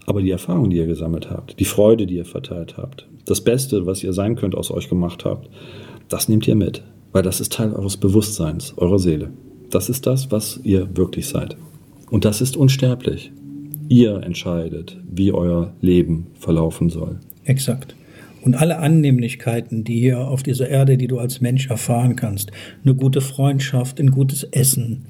Aber 0.06 0.22
die 0.22 0.32
Erfahrung, 0.32 0.70
die 0.70 0.78
ihr 0.78 0.88
gesammelt 0.88 1.30
habt, 1.30 1.60
die 1.60 1.66
Freude, 1.66 2.08
die 2.08 2.16
ihr 2.16 2.26
verteilt 2.26 2.78
habt, 2.78 3.08
das 3.26 3.42
Beste, 3.42 3.86
was 3.86 4.04
ihr 4.04 4.14
sein 4.14 4.36
könnt, 4.36 4.56
aus 4.56 4.72
euch 4.72 4.88
gemacht 4.88 5.26
habt, 5.26 5.50
das 6.10 6.30
nehmt 6.30 6.48
ihr 6.48 6.56
mit, 6.56 6.84
weil 7.12 7.24
das 7.24 7.42
ist 7.42 7.54
Teil 7.54 7.74
eures 7.74 7.98
Bewusstseins, 7.98 8.74
eurer 8.78 9.00
Seele. 9.00 9.32
Das 9.70 9.90
ist 9.90 10.06
das, 10.06 10.32
was 10.32 10.60
ihr 10.64 10.88
wirklich 10.96 11.28
seid. 11.28 11.58
Und 12.10 12.24
das 12.24 12.42
ist 12.42 12.56
unsterblich. 12.56 13.32
Ihr 13.90 14.24
entscheidet, 14.24 14.98
wie 15.08 15.32
euer 15.32 15.74
Leben 15.82 16.28
verlaufen 16.40 16.90
soll. 16.90 17.20
Exakt. 17.46 17.96
Und 18.42 18.56
alle 18.56 18.78
Annehmlichkeiten, 18.78 19.84
die 19.84 20.00
hier 20.00 20.20
auf 20.20 20.44
dieser 20.44 20.70
Erde, 20.70 20.98
die 20.98 21.08
du 21.08 21.18
als 21.18 21.42
Mensch 21.42 21.68
erfahren 21.68 22.16
kannst, 22.16 22.52
eine 22.84 22.94
gute 22.94 23.22
Freundschaft, 23.22 24.00
ein 24.00 24.12
gutes 24.12 24.44
Essen, 24.44 25.06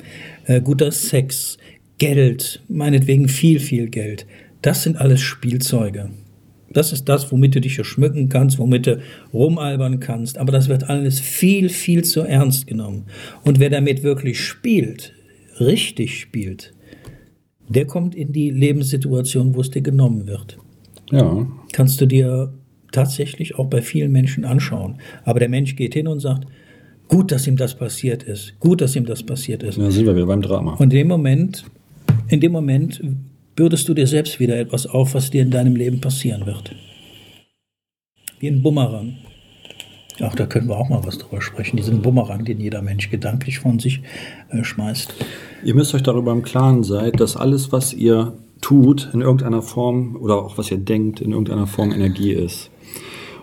äh, 0.45 0.61
guter 0.61 0.91
Sex, 0.91 1.57
Geld, 1.97 2.61
meinetwegen 2.67 3.27
viel, 3.27 3.59
viel 3.59 3.89
Geld, 3.89 4.25
das 4.61 4.83
sind 4.83 4.97
alles 4.97 5.21
Spielzeuge. 5.21 6.11
Das 6.71 6.91
ist 6.91 7.05
das, 7.05 7.31
womit 7.31 7.55
du 7.55 7.61
dich 7.61 7.75
hier 7.75 7.85
schmücken 7.85 8.27
kannst, 8.27 8.59
womit 8.59 8.87
du 8.87 8.99
rumalbern 9.33 9.99
kannst. 9.99 10.37
Aber 10.37 10.51
das 10.51 10.67
wird 10.67 10.89
alles 10.89 11.19
viel, 11.19 11.69
viel 11.69 12.03
zu 12.03 12.21
ernst 12.21 12.67
genommen. 12.67 13.05
Und 13.43 13.59
wer 13.59 13.69
damit 13.69 14.03
wirklich 14.03 14.41
spielt, 14.41 15.13
richtig 15.59 16.19
spielt, 16.19 16.73
der 17.69 17.85
kommt 17.85 18.13
in 18.13 18.33
die 18.33 18.49
Lebenssituation, 18.49 19.55
wo 19.55 19.61
es 19.61 19.71
dir 19.71 19.81
genommen 19.81 20.27
wird. 20.27 20.57
Ja. 21.11 21.47
Kannst 21.75 21.99
du 21.99 22.05
dir 22.05 22.53
tatsächlich 22.93 23.59
auch 23.59 23.65
bei 23.65 23.81
vielen 23.81 24.09
Menschen 24.13 24.45
anschauen. 24.45 24.95
Aber 25.25 25.41
der 25.41 25.49
Mensch 25.49 25.75
geht 25.75 25.93
hin 25.93 26.07
und 26.07 26.21
sagt, 26.21 26.47
gut, 27.09 27.33
dass 27.33 27.47
ihm 27.47 27.57
das 27.57 27.75
passiert 27.75 28.23
ist, 28.23 28.57
gut, 28.61 28.79
dass 28.79 28.95
ihm 28.95 29.05
das 29.05 29.23
passiert 29.23 29.61
ist. 29.61 29.77
Ja, 29.77 29.91
sind 29.91 30.05
wir 30.05 30.15
wieder 30.15 30.25
beim 30.25 30.41
Drama. 30.41 30.75
Und 30.75 30.85
in 30.85 30.89
dem 30.91 31.09
Moment, 31.09 31.65
in 32.29 32.39
dem 32.39 32.53
Moment 32.53 33.01
bürdest 33.57 33.89
du 33.89 33.93
dir 33.93 34.07
selbst 34.07 34.39
wieder 34.39 34.57
etwas 34.57 34.87
auf, 34.87 35.15
was 35.15 35.31
dir 35.31 35.41
in 35.41 35.51
deinem 35.51 35.75
Leben 35.75 35.99
passieren 35.99 36.45
wird. 36.45 36.73
Wie 38.39 38.47
ein 38.47 38.61
Bumerang. 38.61 39.17
Ach, 40.21 40.33
da 40.33 40.45
können 40.45 40.69
wir 40.69 40.77
auch 40.77 40.87
mal 40.87 41.05
was 41.05 41.17
drüber 41.17 41.41
sprechen. 41.41 41.75
Diesen 41.75 42.01
Bumerang, 42.01 42.45
den 42.45 42.61
jeder 42.61 42.81
Mensch 42.81 43.09
gedanklich 43.09 43.59
von 43.59 43.79
sich 43.79 44.01
äh, 44.49 44.63
schmeißt. 44.63 45.13
Ihr 45.65 45.75
müsst 45.75 45.93
euch 45.93 46.03
darüber 46.03 46.31
im 46.31 46.41
Klaren 46.41 46.83
sein, 46.83 47.11
dass 47.11 47.35
alles, 47.35 47.73
was 47.73 47.91
ihr 47.91 48.37
tut, 48.65 49.11
in 49.13 49.21
irgendeiner 49.21 49.61
Form 49.61 50.15
oder 50.15 50.43
auch 50.43 50.57
was 50.57 50.71
ihr 50.71 50.79
denkt, 50.79 51.21
in 51.21 51.33
irgendeiner 51.33 51.67
Form 51.67 51.91
Energie 51.91 52.31
ist. 52.31 52.71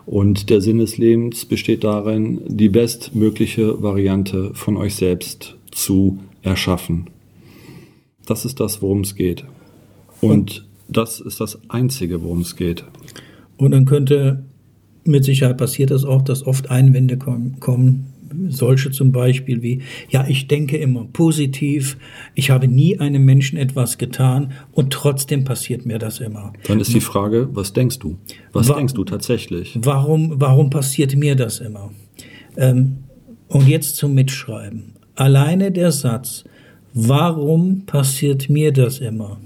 Und 0.05 0.51
der 0.51 0.61
Sinn 0.61 0.79
des 0.79 0.99
Lebens 0.99 1.45
besteht 1.45 1.85
darin, 1.85 2.41
die 2.49 2.69
bestmögliche 2.69 3.81
Variante 3.81 4.53
von 4.55 4.77
euch 4.77 4.97
selbst 4.97 5.55
zu 5.71 6.19
erschaffen. 6.43 7.07
Das 8.27 8.45
ist 8.45 8.59
das, 8.59 8.83
worum 8.83 9.03
es 9.03 9.15
geht. 9.15 9.45
Und, 10.21 10.67
das 10.89 11.21
ist 11.21 11.41
das 11.41 11.59
Einzige, 11.69 12.25
worum 12.25 12.41
es 12.41 12.57
geht. 12.57 12.85
Und 13.57 13.71
dann 13.71 13.85
könnte 13.85 14.45
mit 15.05 15.25
Sicherheit 15.25 15.57
passiert 15.57 15.93
das 15.93 16.05
auch, 16.05 16.23
dass 16.23 16.45
oft 16.45 16.69
Einwände 16.69 17.17
kommen, 17.17 18.12
solche 18.49 18.91
zum 18.91 19.13
Beispiel 19.13 19.63
wie, 19.63 19.83
ja, 20.11 20.27
ich 20.29 20.49
denke 20.49 20.77
immer 20.77 21.05
positiv, 21.13 21.97
ich 22.35 22.51
habe 22.51 22.69
nie 22.69 22.99
einem 22.99 23.25
Menschen 23.25 23.59
etwas 23.59 23.99
getan 23.99 24.53
und 24.73 24.93
trotzdem 24.93 25.45
passiert 25.45 25.87
mir 25.87 25.99
das 25.99 26.21
immer. 26.21 26.53
Dann 26.67 26.81
ist 26.81 26.95
die 26.95 27.01
Frage, 27.01 27.49
was 27.53 27.73
denkst 27.73 27.99
du? 27.99 28.19
Was 28.53 28.69
Wa 28.69 28.75
denkst 28.75 28.95
du 28.95 29.05
tatsächlich? 29.05 29.79
Warum, 29.81 30.41
warum 30.41 30.71
passiert 30.71 31.17
mir 31.17 31.37
das 31.37 31.61
immer? 31.61 31.91
Ähm, 32.57 32.99
und 33.49 33.69
jetzt 33.69 33.97
zum 33.97 34.15
Mitschreiben. 34.15 34.95
Alleine 35.15 35.73
der 35.73 35.93
Satz, 35.93 36.45
warum 36.95 37.85
passiert 37.87 38.49
mir 38.49 38.73
das 38.73 38.99
immer? 38.99 39.39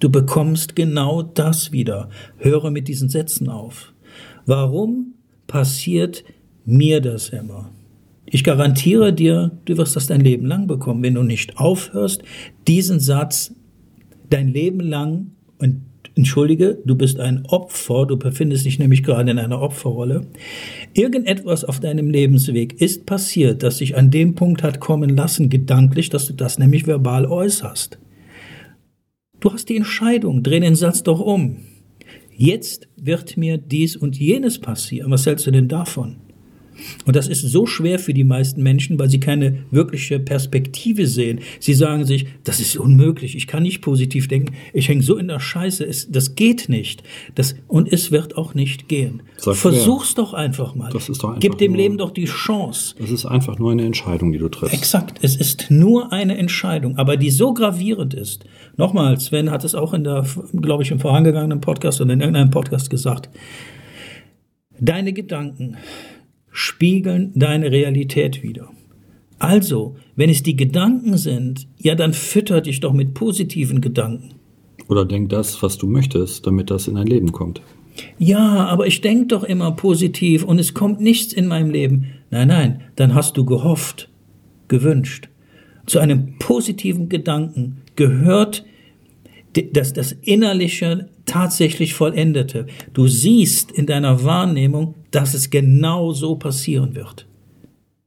Du 0.00 0.10
bekommst 0.10 0.76
genau 0.76 1.22
das 1.22 1.72
wieder. 1.72 2.08
Höre 2.36 2.70
mit 2.70 2.88
diesen 2.88 3.08
Sätzen 3.08 3.48
auf. 3.48 3.92
Warum 4.46 5.14
passiert 5.46 6.24
mir 6.64 7.00
das 7.00 7.30
immer? 7.30 7.70
Ich 8.26 8.42
garantiere 8.42 9.12
dir, 9.12 9.52
du 9.64 9.76
wirst 9.76 9.96
das 9.96 10.06
dein 10.06 10.20
Leben 10.20 10.46
lang 10.46 10.66
bekommen, 10.66 11.02
wenn 11.02 11.14
du 11.14 11.22
nicht 11.22 11.58
aufhörst, 11.58 12.22
diesen 12.66 13.00
Satz 13.00 13.54
dein 14.30 14.48
Leben 14.48 14.80
lang 14.80 15.32
und 15.58 15.82
entschuldige, 16.16 16.78
du 16.84 16.94
bist 16.94 17.20
ein 17.20 17.44
Opfer, 17.46 18.06
du 18.06 18.16
befindest 18.16 18.64
dich 18.64 18.78
nämlich 18.78 19.02
gerade 19.02 19.30
in 19.30 19.38
einer 19.38 19.60
Opferrolle. 19.60 20.26
Irgendetwas 20.94 21.64
auf 21.64 21.80
deinem 21.80 22.08
Lebensweg 22.10 22.80
ist 22.80 23.04
passiert, 23.04 23.62
das 23.62 23.78
sich 23.78 23.96
an 23.96 24.10
dem 24.10 24.34
Punkt 24.34 24.62
hat 24.62 24.80
kommen 24.80 25.10
lassen, 25.10 25.48
gedanklich, 25.48 26.10
dass 26.10 26.26
du 26.26 26.32
das 26.32 26.58
nämlich 26.58 26.86
verbal 26.86 27.26
äußerst. 27.26 27.98
Du 29.40 29.52
hast 29.52 29.68
die 29.68 29.76
Entscheidung, 29.76 30.42
dreh 30.42 30.60
den 30.60 30.76
Satz 30.76 31.02
doch 31.02 31.20
um. 31.20 31.58
Jetzt 32.36 32.88
wird 32.96 33.36
mir 33.36 33.58
dies 33.58 33.96
und 33.96 34.18
jenes 34.18 34.58
passieren. 34.58 35.10
Was 35.10 35.26
hältst 35.26 35.46
du 35.46 35.50
denn 35.50 35.68
davon? 35.68 36.16
Und 37.06 37.16
das 37.16 37.28
ist 37.28 37.42
so 37.42 37.66
schwer 37.66 37.98
für 37.98 38.14
die 38.14 38.24
meisten 38.24 38.62
Menschen, 38.62 38.98
weil 38.98 39.10
sie 39.10 39.20
keine 39.20 39.64
wirkliche 39.70 40.18
Perspektive 40.18 41.06
sehen. 41.06 41.40
Sie 41.60 41.74
sagen 41.74 42.04
sich, 42.04 42.26
das 42.44 42.60
ist 42.60 42.76
unmöglich, 42.76 43.36
ich 43.36 43.46
kann 43.46 43.62
nicht 43.62 43.80
positiv 43.80 44.28
denken, 44.28 44.54
ich 44.72 44.88
hänge 44.88 45.02
so 45.02 45.16
in 45.16 45.28
der 45.28 45.40
Scheiße, 45.40 45.84
es, 45.84 46.10
das 46.10 46.34
geht 46.34 46.68
nicht. 46.68 47.02
Das, 47.34 47.54
und 47.68 47.92
es 47.92 48.10
wird 48.10 48.36
auch 48.36 48.54
nicht 48.54 48.88
gehen. 48.88 49.22
Sag 49.36 49.56
Versuch's 49.56 50.14
doch 50.14 50.34
einfach 50.34 50.74
mal. 50.74 50.90
Das 50.92 51.08
ist 51.08 51.22
doch 51.22 51.30
einfach 51.30 51.40
Gib 51.40 51.58
dem 51.58 51.72
nur, 51.72 51.80
Leben 51.80 51.98
doch 51.98 52.10
die 52.10 52.24
Chance. 52.24 52.94
Das 52.98 53.10
ist 53.10 53.26
einfach 53.26 53.58
nur 53.58 53.72
eine 53.72 53.84
Entscheidung, 53.84 54.32
die 54.32 54.38
du 54.38 54.48
triffst. 54.48 54.74
Exakt, 54.74 55.18
es 55.22 55.36
ist 55.36 55.70
nur 55.70 56.12
eine 56.12 56.36
Entscheidung, 56.36 56.96
aber 56.98 57.16
die 57.16 57.30
so 57.30 57.54
gravierend 57.54 58.14
ist. 58.14 58.44
Nochmal, 58.76 59.18
Sven 59.20 59.50
hat 59.50 59.64
es 59.64 59.74
auch 59.74 59.94
in 59.94 60.04
der, 60.04 60.26
glaube 60.60 60.82
ich, 60.82 60.90
im 60.90 61.00
vorangegangenen 61.00 61.60
Podcast 61.60 62.00
oder 62.00 62.12
in 62.12 62.20
irgendeinem 62.20 62.50
Podcast 62.50 62.90
gesagt. 62.90 63.28
Deine 64.80 65.12
Gedanken 65.12 65.76
spiegeln 66.54 67.32
deine 67.34 67.72
Realität 67.72 68.42
wieder. 68.42 68.70
Also, 69.40 69.96
wenn 70.14 70.30
es 70.30 70.44
die 70.44 70.56
Gedanken 70.56 71.18
sind, 71.18 71.66
ja, 71.76 71.96
dann 71.96 72.12
fütter 72.12 72.60
dich 72.60 72.78
doch 72.78 72.92
mit 72.92 73.12
positiven 73.12 73.80
Gedanken. 73.80 74.36
Oder 74.88 75.04
denk 75.04 75.30
das, 75.30 75.62
was 75.62 75.76
du 75.76 75.88
möchtest, 75.88 76.46
damit 76.46 76.70
das 76.70 76.86
in 76.86 76.94
dein 76.94 77.08
Leben 77.08 77.32
kommt. 77.32 77.60
Ja, 78.18 78.66
aber 78.66 78.86
ich 78.86 79.00
denke 79.00 79.26
doch 79.26 79.42
immer 79.42 79.72
positiv 79.72 80.44
und 80.44 80.60
es 80.60 80.74
kommt 80.74 81.00
nichts 81.00 81.32
in 81.32 81.48
meinem 81.48 81.70
Leben. 81.70 82.06
Nein, 82.30 82.48
nein, 82.48 82.80
dann 82.96 83.14
hast 83.14 83.36
du 83.36 83.44
gehofft, 83.44 84.08
gewünscht. 84.68 85.28
Zu 85.86 85.98
einem 85.98 86.38
positiven 86.38 87.08
Gedanken 87.08 87.82
gehört 87.96 88.64
das, 89.72 89.92
das 89.92 90.12
Innerliche 90.12 91.08
tatsächlich 91.26 91.94
vollendete. 91.94 92.66
Du 92.92 93.06
siehst 93.06 93.72
in 93.72 93.86
deiner 93.86 94.24
Wahrnehmung, 94.24 94.94
dass 95.10 95.34
es 95.34 95.50
genau 95.50 96.12
so 96.12 96.36
passieren 96.36 96.94
wird. 96.94 97.26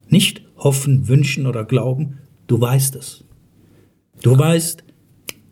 Nicht 0.10 0.44
hoffen, 0.58 1.08
wünschen 1.08 1.46
oder 1.46 1.66
glauben, 1.66 2.20
du 2.48 2.60
weißt 2.60 2.96
es. 2.96 3.24
Du 4.22 4.38
weißt, 4.38 4.84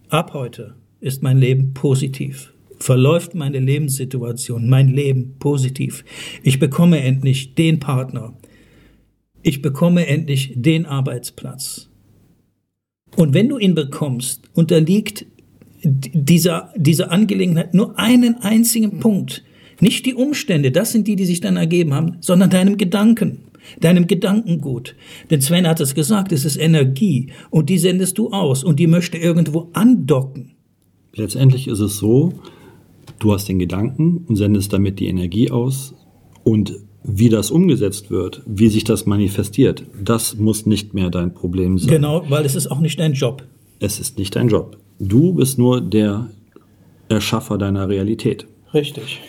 ab 0.09 0.33
heute 0.33 0.75
ist 0.99 1.21
mein 1.21 1.37
Leben 1.37 1.73
positiv. 1.73 2.53
Verläuft 2.79 3.35
meine 3.35 3.59
Lebenssituation, 3.59 4.67
mein 4.67 4.89
Leben 4.89 5.35
positiv. 5.39 6.03
Ich 6.43 6.59
bekomme 6.59 7.01
endlich 7.01 7.55
den 7.55 7.79
Partner. 7.79 8.33
Ich 9.43 9.61
bekomme 9.61 10.07
endlich 10.07 10.53
den 10.55 10.85
Arbeitsplatz. 10.85 11.89
Und 13.15 13.33
wenn 13.33 13.47
du 13.47 13.57
ihn 13.57 13.75
bekommst, 13.75 14.49
unterliegt 14.53 15.25
dieser, 15.85 16.73
diese 16.75 17.11
Angelegenheit 17.11 17.73
nur 17.73 17.97
einen 17.99 18.35
einzigen 18.41 18.99
Punkt. 18.99 19.43
Nicht 19.79 20.05
die 20.05 20.13
Umstände, 20.13 20.71
das 20.71 20.91
sind 20.91 21.07
die, 21.07 21.15
die 21.15 21.25
sich 21.25 21.41
dann 21.41 21.57
ergeben 21.57 21.93
haben, 21.93 22.17
sondern 22.21 22.49
deinem 22.49 22.77
Gedanken, 22.77 23.39
deinem 23.79 24.07
Gedankengut. 24.07 24.95
Denn 25.29 25.41
Sven 25.41 25.67
hat 25.67 25.79
es 25.79 25.95
gesagt, 25.95 26.31
es 26.31 26.45
ist 26.45 26.57
Energie 26.57 27.31
und 27.49 27.69
die 27.69 27.77
sendest 27.77 28.17
du 28.17 28.31
aus 28.31 28.63
und 28.63 28.79
die 28.79 28.87
möchte 28.87 29.17
irgendwo 29.17 29.69
andocken. 29.73 30.51
Letztendlich 31.13 31.67
ist 31.67 31.79
es 31.79 31.97
so, 31.97 32.33
du 33.19 33.33
hast 33.33 33.47
den 33.47 33.59
Gedanken 33.59 34.25
und 34.27 34.35
sendest 34.35 34.73
damit 34.73 34.99
die 34.99 35.07
Energie 35.07 35.51
aus 35.51 35.93
und 36.43 36.73
wie 37.07 37.29
das 37.29 37.51
umgesetzt 37.51 38.09
wird, 38.09 38.41
wie 38.47 38.67
sich 38.67 38.83
das 38.83 39.05
manifestiert, 39.05 39.83
das 40.01 40.35
muss 40.37 40.65
nicht 40.65 40.93
mehr 40.93 41.09
dein 41.09 41.33
Problem 41.33 41.77
sein. 41.77 41.89
Genau, 41.89 42.23
weil 42.29 42.45
es 42.45 42.55
ist 42.55 42.67
auch 42.67 42.79
nicht 42.79 42.99
dein 42.99 43.13
Job. 43.13 43.43
Es 43.79 43.99
ist 43.99 44.17
nicht 44.17 44.35
dein 44.35 44.47
Job. 44.47 44.77
Du 44.99 45.33
bist 45.33 45.57
nur 45.57 45.81
der 45.81 46.29
Erschaffer 47.09 47.57
deiner 47.57 47.89
Realität. 47.89 48.47
Richtig. 48.73 49.21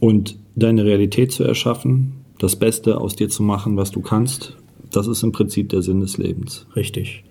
Und 0.00 0.38
deine 0.54 0.84
Realität 0.84 1.32
zu 1.32 1.44
erschaffen, 1.44 2.24
das 2.38 2.56
Beste 2.56 3.00
aus 3.00 3.16
dir 3.16 3.28
zu 3.28 3.42
machen, 3.42 3.76
was 3.76 3.90
du 3.90 4.00
kannst, 4.00 4.56
das 4.92 5.06
ist 5.06 5.22
im 5.22 5.32
Prinzip 5.32 5.68
der 5.70 5.82
Sinn 5.82 6.00
des 6.00 6.18
Lebens. 6.18 6.66
Richtig. 6.76 7.24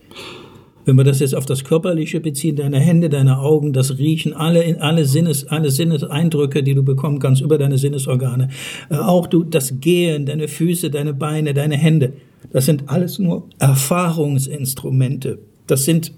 Wenn 0.86 0.96
wir 0.96 1.04
das 1.04 1.20
jetzt 1.20 1.36
auf 1.36 1.46
das 1.46 1.66
Körperliche 1.66 2.22
beziehen, 2.22 2.56
deine 2.56 2.80
Hände, 2.80 3.10
deine 3.10 3.40
Augen, 3.40 3.74
das 3.74 3.98
Riechen, 3.98 4.34
alle, 4.34 4.82
alle, 4.82 5.06
Sinnes, 5.06 5.46
alle 5.48 5.70
Sinneseindrücke, 5.70 6.64
die 6.64 6.76
du 6.76 6.84
bekommen 6.84 7.20
kannst 7.20 7.42
über 7.42 7.58
deine 7.58 7.78
Sinnesorgane, 7.78 8.50
äh, 8.90 8.96
auch 8.96 9.28
du, 9.28 9.44
das 9.44 9.82
Gehen, 9.82 10.26
deine 10.26 10.48
Füße, 10.48 10.90
deine 10.90 11.14
Beine, 11.14 11.54
deine 11.54 11.76
Hände, 11.76 12.14
das 12.54 12.66
sind 12.66 12.88
alles 12.88 13.20
nur 13.20 13.50
Erfahrungsinstrumente. 13.60 15.40
Das 15.68 15.84
sind 15.84 16.14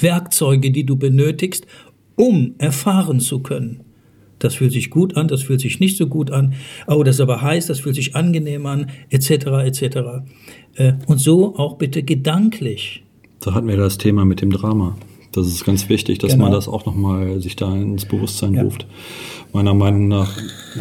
Werkzeuge, 0.00 0.70
die 0.70 0.84
du 0.84 0.96
benötigst, 0.96 1.66
um 2.16 2.54
erfahren 2.58 3.20
zu 3.20 3.40
können. 3.40 3.80
Das 4.38 4.56
fühlt 4.56 4.72
sich 4.72 4.90
gut 4.90 5.16
an, 5.16 5.28
das 5.28 5.42
fühlt 5.42 5.60
sich 5.60 5.80
nicht 5.80 5.96
so 5.96 6.06
gut 6.06 6.30
an. 6.30 6.54
Oh, 6.86 7.02
das 7.02 7.16
ist 7.16 7.20
aber 7.20 7.40
heiß, 7.40 7.66
das 7.66 7.80
fühlt 7.80 7.94
sich 7.94 8.14
angenehm 8.14 8.66
an, 8.66 8.90
etc., 9.10 9.30
etc. 9.64 9.82
Äh, 10.74 10.92
und 11.06 11.18
so 11.18 11.56
auch 11.56 11.76
bitte 11.78 12.02
gedanklich. 12.02 13.04
Da 13.40 13.54
hatten 13.54 13.68
wir 13.68 13.76
das 13.76 13.98
Thema 13.98 14.24
mit 14.24 14.40
dem 14.40 14.50
Drama. 14.50 14.96
Das 15.32 15.48
ist 15.48 15.64
ganz 15.64 15.88
wichtig, 15.88 16.18
dass 16.18 16.32
genau. 16.32 16.44
man 16.44 16.52
das 16.52 16.68
auch 16.68 16.86
nochmal 16.86 17.40
sich 17.40 17.56
da 17.56 17.74
ins 17.74 18.04
Bewusstsein 18.04 18.54
ja. 18.54 18.62
ruft. 18.62 18.86
Meiner 19.52 19.74
Meinung 19.74 20.08
nach, 20.08 20.38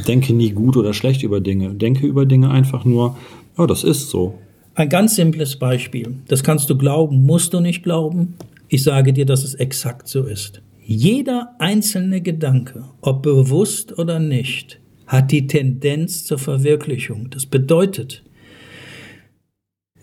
denke 0.08 0.34
nie 0.34 0.52
gut 0.52 0.78
oder 0.78 0.94
schlecht 0.94 1.24
über 1.24 1.42
Dinge. 1.42 1.74
Denke 1.74 2.06
über 2.06 2.26
Dinge 2.26 2.52
einfach 2.52 2.86
nur, 2.86 3.18
oh, 3.58 3.66
das 3.66 3.84
ist 3.84 4.10
so. 4.10 4.36
Ein 4.76 4.90
ganz 4.90 5.16
simples 5.16 5.56
Beispiel. 5.56 6.16
Das 6.28 6.44
kannst 6.44 6.70
du 6.70 6.78
glauben, 6.78 7.26
musst 7.26 7.54
du 7.54 7.62
nicht 7.62 7.84
glauben. 7.84 8.36
Ich 8.74 8.82
sage 8.82 9.14
dir, 9.14 9.28
dass 9.28 9.44
es 9.44 9.54
exakt 9.54 10.08
so 10.08 10.24
ist. 10.24 10.64
Jeder 10.84 11.52
einzelne 11.60 12.22
Gedanke, 12.22 12.86
ob 13.02 13.22
bewusst 13.22 14.00
oder 14.00 14.18
nicht, 14.18 14.80
hat 15.06 15.32
die 15.32 15.46
Tendenz 15.46 16.26
zur 16.26 16.40
Verwirklichung. 16.40 17.30
Das 17.30 17.46
bedeutet, 17.46 18.24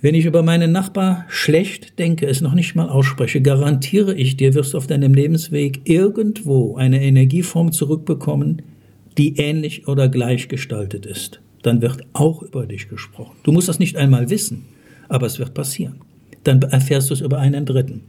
wenn 0.01 0.15
ich 0.15 0.25
über 0.25 0.45
meinen 0.45 0.71
Nachbar 0.71 1.25
schlecht 1.27 1.99
denke, 1.99 2.29
es 2.29 2.43
noch 2.43 2.55
nicht 2.55 2.77
mal 2.77 2.89
ausspreche, 2.89 3.43
garantiere 3.43 4.15
ich 4.15 4.37
dir, 4.37 4.55
wirst 4.55 4.75
du 4.75 4.79
auf 4.79 4.87
deinem 4.87 5.15
Lebensweg 5.15 5.81
irgendwo 5.83 6.77
eine 6.77 7.03
Energieform 7.03 7.73
zurückbekommen, 7.73 8.63
die 9.19 9.37
ähnlich 9.39 9.89
oder 9.89 10.09
gleich 10.09 10.47
gestaltet 10.47 11.07
ist. 11.07 11.41
Dann 11.63 11.83
wird 11.83 12.05
auch 12.13 12.41
über 12.45 12.67
dich 12.67 12.89
gesprochen. 12.89 13.35
Du 13.43 13.51
musst 13.51 13.69
das 13.69 13.81
nicht 13.81 13.97
einmal 13.97 14.31
wissen, 14.31 14.67
aber 15.09 15.27
es 15.27 15.41
wird 15.41 15.55
passieren. 15.55 16.03
Dann 16.45 16.63
erfährst 16.63 17.11
du 17.11 17.15
es 17.15 17.21
über 17.21 17.41
einen 17.41 17.67
Dritten. 17.67 18.03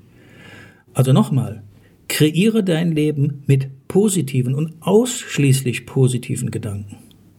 Also 0.93 1.13
nochmal, 1.13 1.63
kreiere 2.07 2.63
dein 2.63 2.91
Leben 2.91 3.43
mit 3.47 3.69
positiven 3.87 4.55
und 4.55 4.73
ausschließlich 4.81 5.85
positiven 5.85 6.51
Gedanken. 6.51 6.97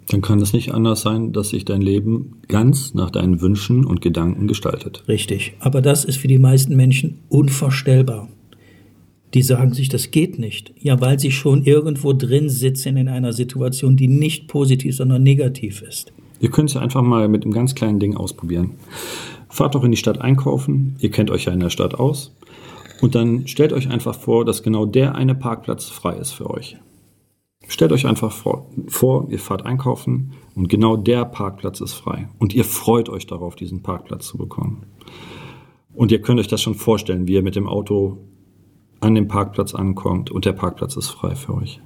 Dann 0.09 0.21
kann 0.21 0.41
es 0.41 0.53
nicht 0.53 0.73
anders 0.73 1.03
sein, 1.03 1.33
dass 1.33 1.51
sich 1.51 1.65
dein 1.65 1.81
Leben 1.81 2.37
ganz 2.49 2.93
nach 2.93 3.11
deinen 3.11 3.41
Wünschen 3.41 3.85
und 3.85 4.01
Gedanken 4.01 4.47
gestaltet. 4.47 5.05
Richtig, 5.09 5.55
aber 5.61 5.81
das 5.81 6.05
ist 6.05 6.17
für 6.17 6.29
die 6.29 6.39
meisten 6.39 6.77
Menschen 6.77 7.19
unvorstellbar. 7.29 8.29
Die 9.35 9.43
sagen 9.43 9.73
sich, 9.73 9.89
das 9.89 10.11
geht 10.11 10.39
nicht. 10.39 10.75
Ja, 10.79 11.01
weil 11.01 11.19
sie 11.19 11.31
schon 11.31 11.65
irgendwo 11.65 12.13
drin 12.13 12.51
sitzen 12.51 12.99
in 12.99 13.09
einer 13.09 13.33
Situation, 13.33 13.97
die 13.97 14.09
nicht 14.09 14.49
positiv, 14.49 14.97
sondern 14.97 15.23
negativ 15.23 15.81
ist. 15.81 16.13
Ihr 16.41 16.51
könnt 16.51 16.69
es 16.69 16.75
ja 16.75 16.83
einfach 16.83 17.03
mal 17.03 17.29
mit 17.29 17.45
einem 17.45 17.53
ganz 17.53 17.75
kleinen 17.75 17.99
Ding 17.99 18.17
ausprobieren. 18.17 18.73
Fahrt 19.49 19.75
doch 19.75 19.85
in 19.85 19.91
die 19.91 19.97
Stadt 19.97 20.21
einkaufen. 20.21 20.97
Ihr 20.99 21.11
kennt 21.11 21.31
euch 21.31 21.45
ja 21.45 21.53
in 21.53 21.61
der 21.61 21.71
Stadt 21.71 21.95
aus. 21.95 22.35
Und 23.03 23.17
dann 23.17 23.49
stellt 23.49 23.73
euch 23.73 23.91
einfach 23.91 24.15
vor, 24.15 24.45
dass 24.45 24.63
genau 24.63 24.87
der 24.87 25.17
eine 25.17 25.35
Parkplatz 25.35 25.87
frei 25.87 26.15
ist 26.15 26.31
für 26.31 26.49
euch. 26.49 26.77
Stellt 27.67 27.91
euch 27.91 28.07
einfach 28.07 28.31
vor, 28.31 28.71
vor, 28.87 29.27
ihr 29.29 29.41
fahrt 29.41 29.67
einkaufen 29.67 30.35
und 30.55 30.69
genau 30.69 30.97
der 30.97 31.25
Parkplatz 31.25 31.81
ist 31.81 31.95
frei. 31.95 32.29
Und 32.39 32.55
ihr 32.55 32.65
freut 32.65 33.09
euch 33.09 33.27
darauf, 33.27 33.57
diesen 33.57 33.83
Parkplatz 33.83 34.29
zu 34.29 34.39
bekommen. 34.39 34.87
Und 35.93 36.13
ihr 36.13 36.23
könnt 36.23 36.39
euch 36.39 36.47
das 36.47 36.63
schon 36.63 36.77
vorstellen, 36.77 37.27
wie 37.27 37.35
ihr 37.35 37.43
mit 37.43 37.57
dem 37.57 37.67
Auto 37.67 38.19
an 39.01 39.17
dem 39.17 39.27
Parkplatz 39.27 39.75
ankommt 39.75 40.31
und 40.31 40.45
der 40.45 40.53
Parkplatz 40.53 40.95
ist 40.97 41.11
frei 41.11 41.35
für 41.35 41.55
euch. 41.55 41.81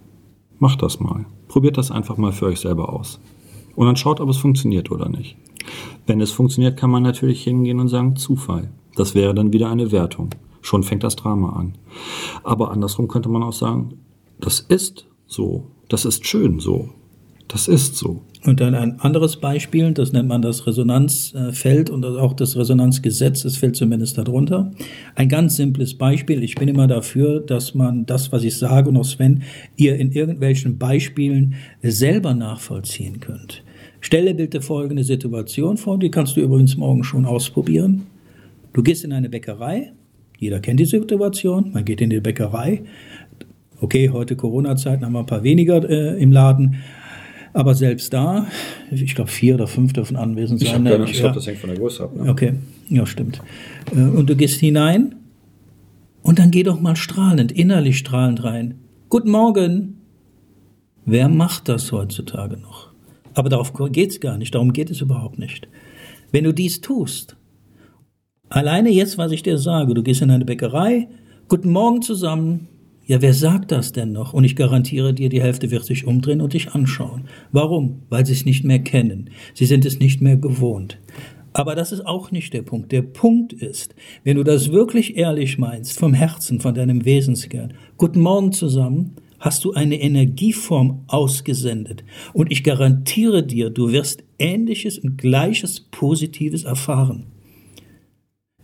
Macht 0.59 0.83
das 0.83 1.01
mal. 1.01 1.25
Probiert 1.49 1.79
das 1.79 1.91
einfach 1.91 2.19
mal 2.19 2.33
für 2.33 2.45
euch 2.45 2.61
selber 2.61 2.93
aus. 2.93 3.21
Und 3.75 3.87
dann 3.87 3.97
schaut, 3.97 4.21
ob 4.21 4.29
es 4.29 4.37
funktioniert 4.37 4.91
oder 4.91 5.09
nicht. 5.09 5.39
Wenn 6.07 6.21
es 6.21 6.31
funktioniert, 6.31 6.77
kann 6.77 6.91
man 6.91 7.03
natürlich 7.03 7.43
hingehen 7.43 7.81
und 7.81 7.89
sagen 7.89 8.17
Zufall. 8.17 8.71
Das 8.97 9.15
wäre 9.15 9.33
dann 9.35 9.55
wieder 9.55 9.71
eine 9.71 9.93
Wertung. 9.93 10.29
Schon 10.67 10.83
fängt 10.83 11.05
das 11.05 11.15
Drama 11.15 11.51
an. 11.51 11.75
Aber 12.43 12.73
andersrum 12.73 13.07
könnte 13.07 13.29
man 13.29 13.45
auch 13.45 13.53
sagen, 13.53 14.01
das 14.41 14.59
ist 14.59 15.07
so. 15.29 15.69
Das 15.89 16.05
ist 16.05 16.27
schön 16.27 16.59
so. 16.59 16.89
Das 17.47 17.69
ist 17.69 17.95
so. 17.95 18.23
Und 18.45 18.59
dann 18.59 18.75
ein 18.75 18.99
anderes 18.99 19.37
Beispiel, 19.37 19.93
das 19.93 20.13
nennt 20.13 20.29
man 20.29 20.43
das 20.43 20.67
Resonanzfeld 20.67 21.89
und 21.89 22.05
auch 22.05 22.33
das 22.33 22.57
Resonanzgesetz, 22.57 23.45
das 23.45 23.57
fällt 23.57 23.77
zumindest 23.77 24.19
darunter. 24.19 24.73
Ein 25.15 25.29
ganz 25.29 25.55
simples 25.55 25.95
Beispiel. 25.95 26.43
Ich 26.43 26.57
bin 26.57 26.67
immer 26.67 26.89
dafür, 26.89 27.39
dass 27.39 27.77
man 27.77 28.05
das, 28.05 28.33
was 28.33 28.43
ich 28.43 28.59
sage 28.59 28.89
und 28.89 28.97
auch 28.97 29.05
Sven, 29.05 29.45
ihr 29.77 29.95
in 29.95 30.11
irgendwelchen 30.11 30.79
Beispielen 30.79 31.55
selber 31.81 32.35
nachvollziehen 32.35 33.21
könnt. 33.21 33.63
Stelle 34.01 34.35
bitte 34.35 34.61
folgende 34.61 35.05
Situation 35.05 35.77
vor, 35.77 35.97
die 36.01 36.11
kannst 36.11 36.37
du 36.37 36.41
übrigens 36.41 36.77
morgen 36.77 37.05
schon 37.05 37.25
ausprobieren. 37.25 38.09
Du 38.73 38.83
gehst 38.83 39.05
in 39.05 39.13
eine 39.13 39.29
Bäckerei, 39.29 39.93
jeder 40.39 40.61
kennt 40.61 40.81
die 40.81 40.85
Situation, 40.85 41.73
man 41.73 41.85
geht 41.85 42.01
in 42.01 42.11
die 42.11 42.21
Bäckerei. 42.21 42.83
Okay, 43.81 44.11
heute 44.11 44.37
Corona-Zeiten 44.37 45.05
haben 45.05 45.13
wir 45.13 45.21
ein 45.21 45.27
paar 45.27 45.43
weniger 45.43 45.89
äh, 45.89 46.21
im 46.21 46.33
Laden, 46.33 46.77
aber 47.53 47.75
selbst 47.75 48.13
da, 48.13 48.47
ich 48.91 49.15
glaube, 49.15 49.31
vier 49.31 49.55
oder 49.55 49.67
fünf 49.67 49.93
dürfen 49.93 50.17
anwesend 50.17 50.61
sein. 50.61 50.83
Ne? 50.83 50.97
Ich, 51.05 51.13
ich 51.13 51.21
glaube, 51.21 51.35
das 51.35 51.47
hängt 51.47 51.59
von 51.59 51.71
der 51.71 51.79
Größe 51.79 52.05
ab. 52.05 52.15
Ne? 52.15 52.31
Okay, 52.31 52.55
ja, 52.89 53.07
stimmt. 53.07 53.41
Äh, 53.95 54.01
und 54.01 54.29
du 54.29 54.37
gehst 54.37 54.61
hinein 54.61 55.15
und 56.23 56.39
dann 56.39 56.51
geh 56.51 56.63
doch 56.63 56.81
mal 56.81 56.97
strahlend, 56.97 57.53
innerlich 57.53 57.99
strahlend 57.99 58.45
rein. 58.45 58.75
Guten 59.09 59.31
Morgen. 59.31 60.01
Wer 61.05 61.29
macht 61.29 61.69
das 61.69 61.93
heutzutage 61.93 62.57
noch? 62.57 62.91
Aber 63.35 63.49
darauf 63.49 63.73
geht 63.93 64.11
es 64.11 64.21
gar 64.21 64.37
nicht, 64.39 64.55
darum 64.55 64.73
geht 64.73 64.91
es 64.91 65.01
überhaupt 65.01 65.39
nicht. 65.39 65.69
Wenn 66.33 66.45
du 66.45 66.53
dies 66.53 66.81
tust, 66.81 67.37
alleine 68.49 68.91
jetzt, 68.91 69.19
was 69.19 69.33
ich 69.33 69.43
dir 69.43 69.59
sage, 69.59 69.95
du 69.95 70.03
gehst 70.03 70.23
in 70.23 70.31
eine 70.31 70.45
Bäckerei, 70.45 71.09
guten 71.49 71.71
Morgen 71.71 72.03
zusammen, 72.03 72.69
ja, 73.07 73.23
wer 73.23 73.35
sagt 73.35 73.71
das 73.71 73.93
denn 73.93 74.11
noch? 74.11 74.33
Und 74.33 74.43
ich 74.43 74.57
garantiere 74.57 75.15
dir, 75.15 75.29
die 75.29 75.41
Hälfte 75.41 75.71
wird 75.71 75.85
sich 75.85 76.09
umdrehen 76.09 76.41
und 76.41 76.55
dich 76.55 76.73
anschauen. 76.73 77.27
Warum? 77.53 78.03
Weil 78.09 78.27
sie 78.27 78.33
es 78.33 78.45
nicht 78.45 78.65
mehr 78.65 78.81
kennen. 78.81 79.31
Sie 79.55 79.65
sind 79.65 79.85
es 79.85 80.01
nicht 80.01 80.21
mehr 80.21 80.37
gewohnt. 80.37 80.99
Aber 81.53 81.77
das 81.77 81.93
ist 81.93 82.05
auch 82.05 82.33
nicht 82.33 82.53
der 82.53 82.63
Punkt. 82.63 82.91
Der 82.91 83.03
Punkt 83.03 83.53
ist, 83.53 83.95
wenn 84.25 84.37
du 84.37 84.43
das 84.43 84.73
wirklich 84.73 85.17
ehrlich 85.17 85.57
meinst, 85.57 85.99
vom 85.99 86.15
Herzen, 86.15 86.61
von 86.61 86.75
deinem 86.75 87.05
Wesenskern, 87.05 87.75
guten 87.97 88.21
Morgen 88.21 88.51
zusammen, 88.51 89.15
hast 89.39 89.65
du 89.65 89.73
eine 89.73 90.01
Energieform 90.01 91.05
ausgesendet. 91.07 92.03
Und 92.33 92.51
ich 92.51 92.65
garantiere 92.65 93.47
dir, 93.47 93.71
du 93.71 93.93
wirst 93.93 94.25
Ähnliches 94.41 94.99
und 94.99 95.17
Gleiches 95.17 95.81
Positives 95.81 96.65
erfahren. 96.65 97.27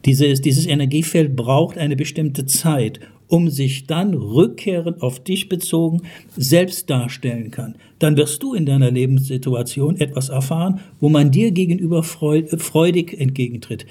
Dieses, 0.05 0.41
dieses 0.41 0.67
Energiefeld 0.67 1.37
braucht 1.37 1.79
eine 1.79 1.97
bestimmte 1.97 2.47
Zeit 2.47 3.01
um 3.33 3.49
sich 3.49 3.87
dann 3.87 4.13
rückkehrend 4.13 5.01
auf 5.01 5.25
dich 5.25 5.49
bezogen 5.49 6.03
selbst 6.37 6.91
darstellen 6.91 7.51
kann. 7.51 7.77
Dann 7.99 8.19
wirst 8.19 8.43
du 8.43 8.53
in 8.53 8.67
deiner 8.67 8.91
Lebenssituation 8.91 9.99
etwas 9.99 10.29
erfahren, 10.29 10.81
wo 11.01 11.09
man 11.09 11.31
dir 11.31 11.51
gegenüber 11.51 12.03
freudig 12.03 13.19
entgegentritt. 13.19 13.87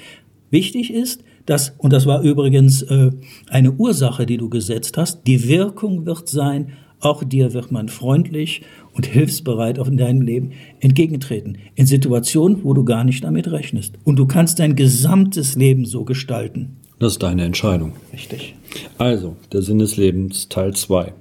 Wichtig 0.51 0.93
ist, 0.93 1.23
dass, 1.47 1.73
und 1.79 1.91
das 1.91 2.05
war 2.05 2.21
übrigens 2.21 2.83
äh, 2.83 3.09
eine 3.49 3.71
Ursache, 3.71 4.27
die 4.27 4.37
du 4.37 4.47
gesetzt 4.47 4.95
hast, 4.95 5.25
die 5.25 5.47
Wirkung 5.47 6.05
wird 6.05 6.29
sein, 6.29 6.73
auch 7.01 7.23
dir 7.23 7.53
wird 7.53 7.71
man 7.71 7.89
freundlich 7.89 8.61
und 8.93 9.05
hilfsbereit 9.05 9.79
auch 9.79 9.87
in 9.87 9.97
deinem 9.97 10.21
Leben 10.21 10.51
entgegentreten. 10.79 11.57
In 11.75 11.85
Situationen, 11.85 12.63
wo 12.63 12.73
du 12.73 12.83
gar 12.83 13.03
nicht 13.03 13.23
damit 13.23 13.51
rechnest. 13.51 13.95
Und 14.03 14.17
du 14.17 14.25
kannst 14.25 14.59
dein 14.59 14.75
gesamtes 14.75 15.55
Leben 15.55 15.85
so 15.85 16.05
gestalten. 16.05 16.77
Das 16.99 17.13
ist 17.13 17.23
deine 17.23 17.43
Entscheidung. 17.43 17.93
Richtig. 18.13 18.55
Also, 18.97 19.35
der 19.51 19.63
Sinn 19.63 19.79
des 19.79 19.97
Lebens, 19.97 20.49
Teil 20.49 20.73
2. 20.75 21.13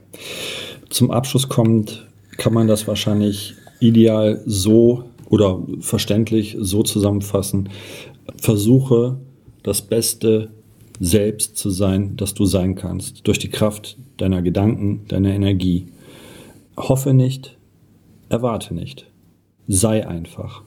Zum 0.91 1.11
Abschluss 1.11 1.49
kommt, 1.49 2.07
kann 2.37 2.53
man 2.53 2.67
das 2.67 2.87
wahrscheinlich 2.87 3.55
ideal 3.81 4.43
so 4.45 5.05
oder 5.29 5.63
verständlich 5.81 6.57
so 6.61 6.83
zusammenfassen. 6.83 7.71
Versuche 8.37 9.19
das 9.63 9.83
Beste 9.83 10.51
selbst 11.01 11.57
zu 11.57 11.71
sein, 11.71 12.17
das 12.17 12.35
du 12.35 12.45
sein 12.45 12.75
kannst, 12.77 13.27
durch 13.27 13.39
die 13.39 13.49
Kraft 13.49 13.97
deiner 14.19 14.43
Gedanken, 14.43 15.07
deiner 15.09 15.33
Energie. 15.33 15.87
Hoffe 16.77 17.15
nicht, 17.15 17.57
erwarte 18.29 18.75
nicht. 18.75 19.11
Sei 19.67 20.07
einfach. 20.07 20.63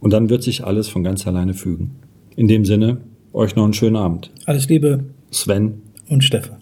Und 0.00 0.12
dann 0.12 0.28
wird 0.28 0.42
sich 0.42 0.64
alles 0.64 0.88
von 0.88 1.04
ganz 1.04 1.26
alleine 1.26 1.54
fügen. 1.54 1.92
In 2.34 2.48
dem 2.48 2.64
Sinne, 2.64 3.02
euch 3.32 3.54
noch 3.54 3.64
einen 3.64 3.72
schönen 3.72 3.96
Abend. 3.96 4.30
Alles 4.46 4.68
Liebe. 4.68 5.04
Sven. 5.30 5.82
Und 6.08 6.24
Stefan. 6.24 6.61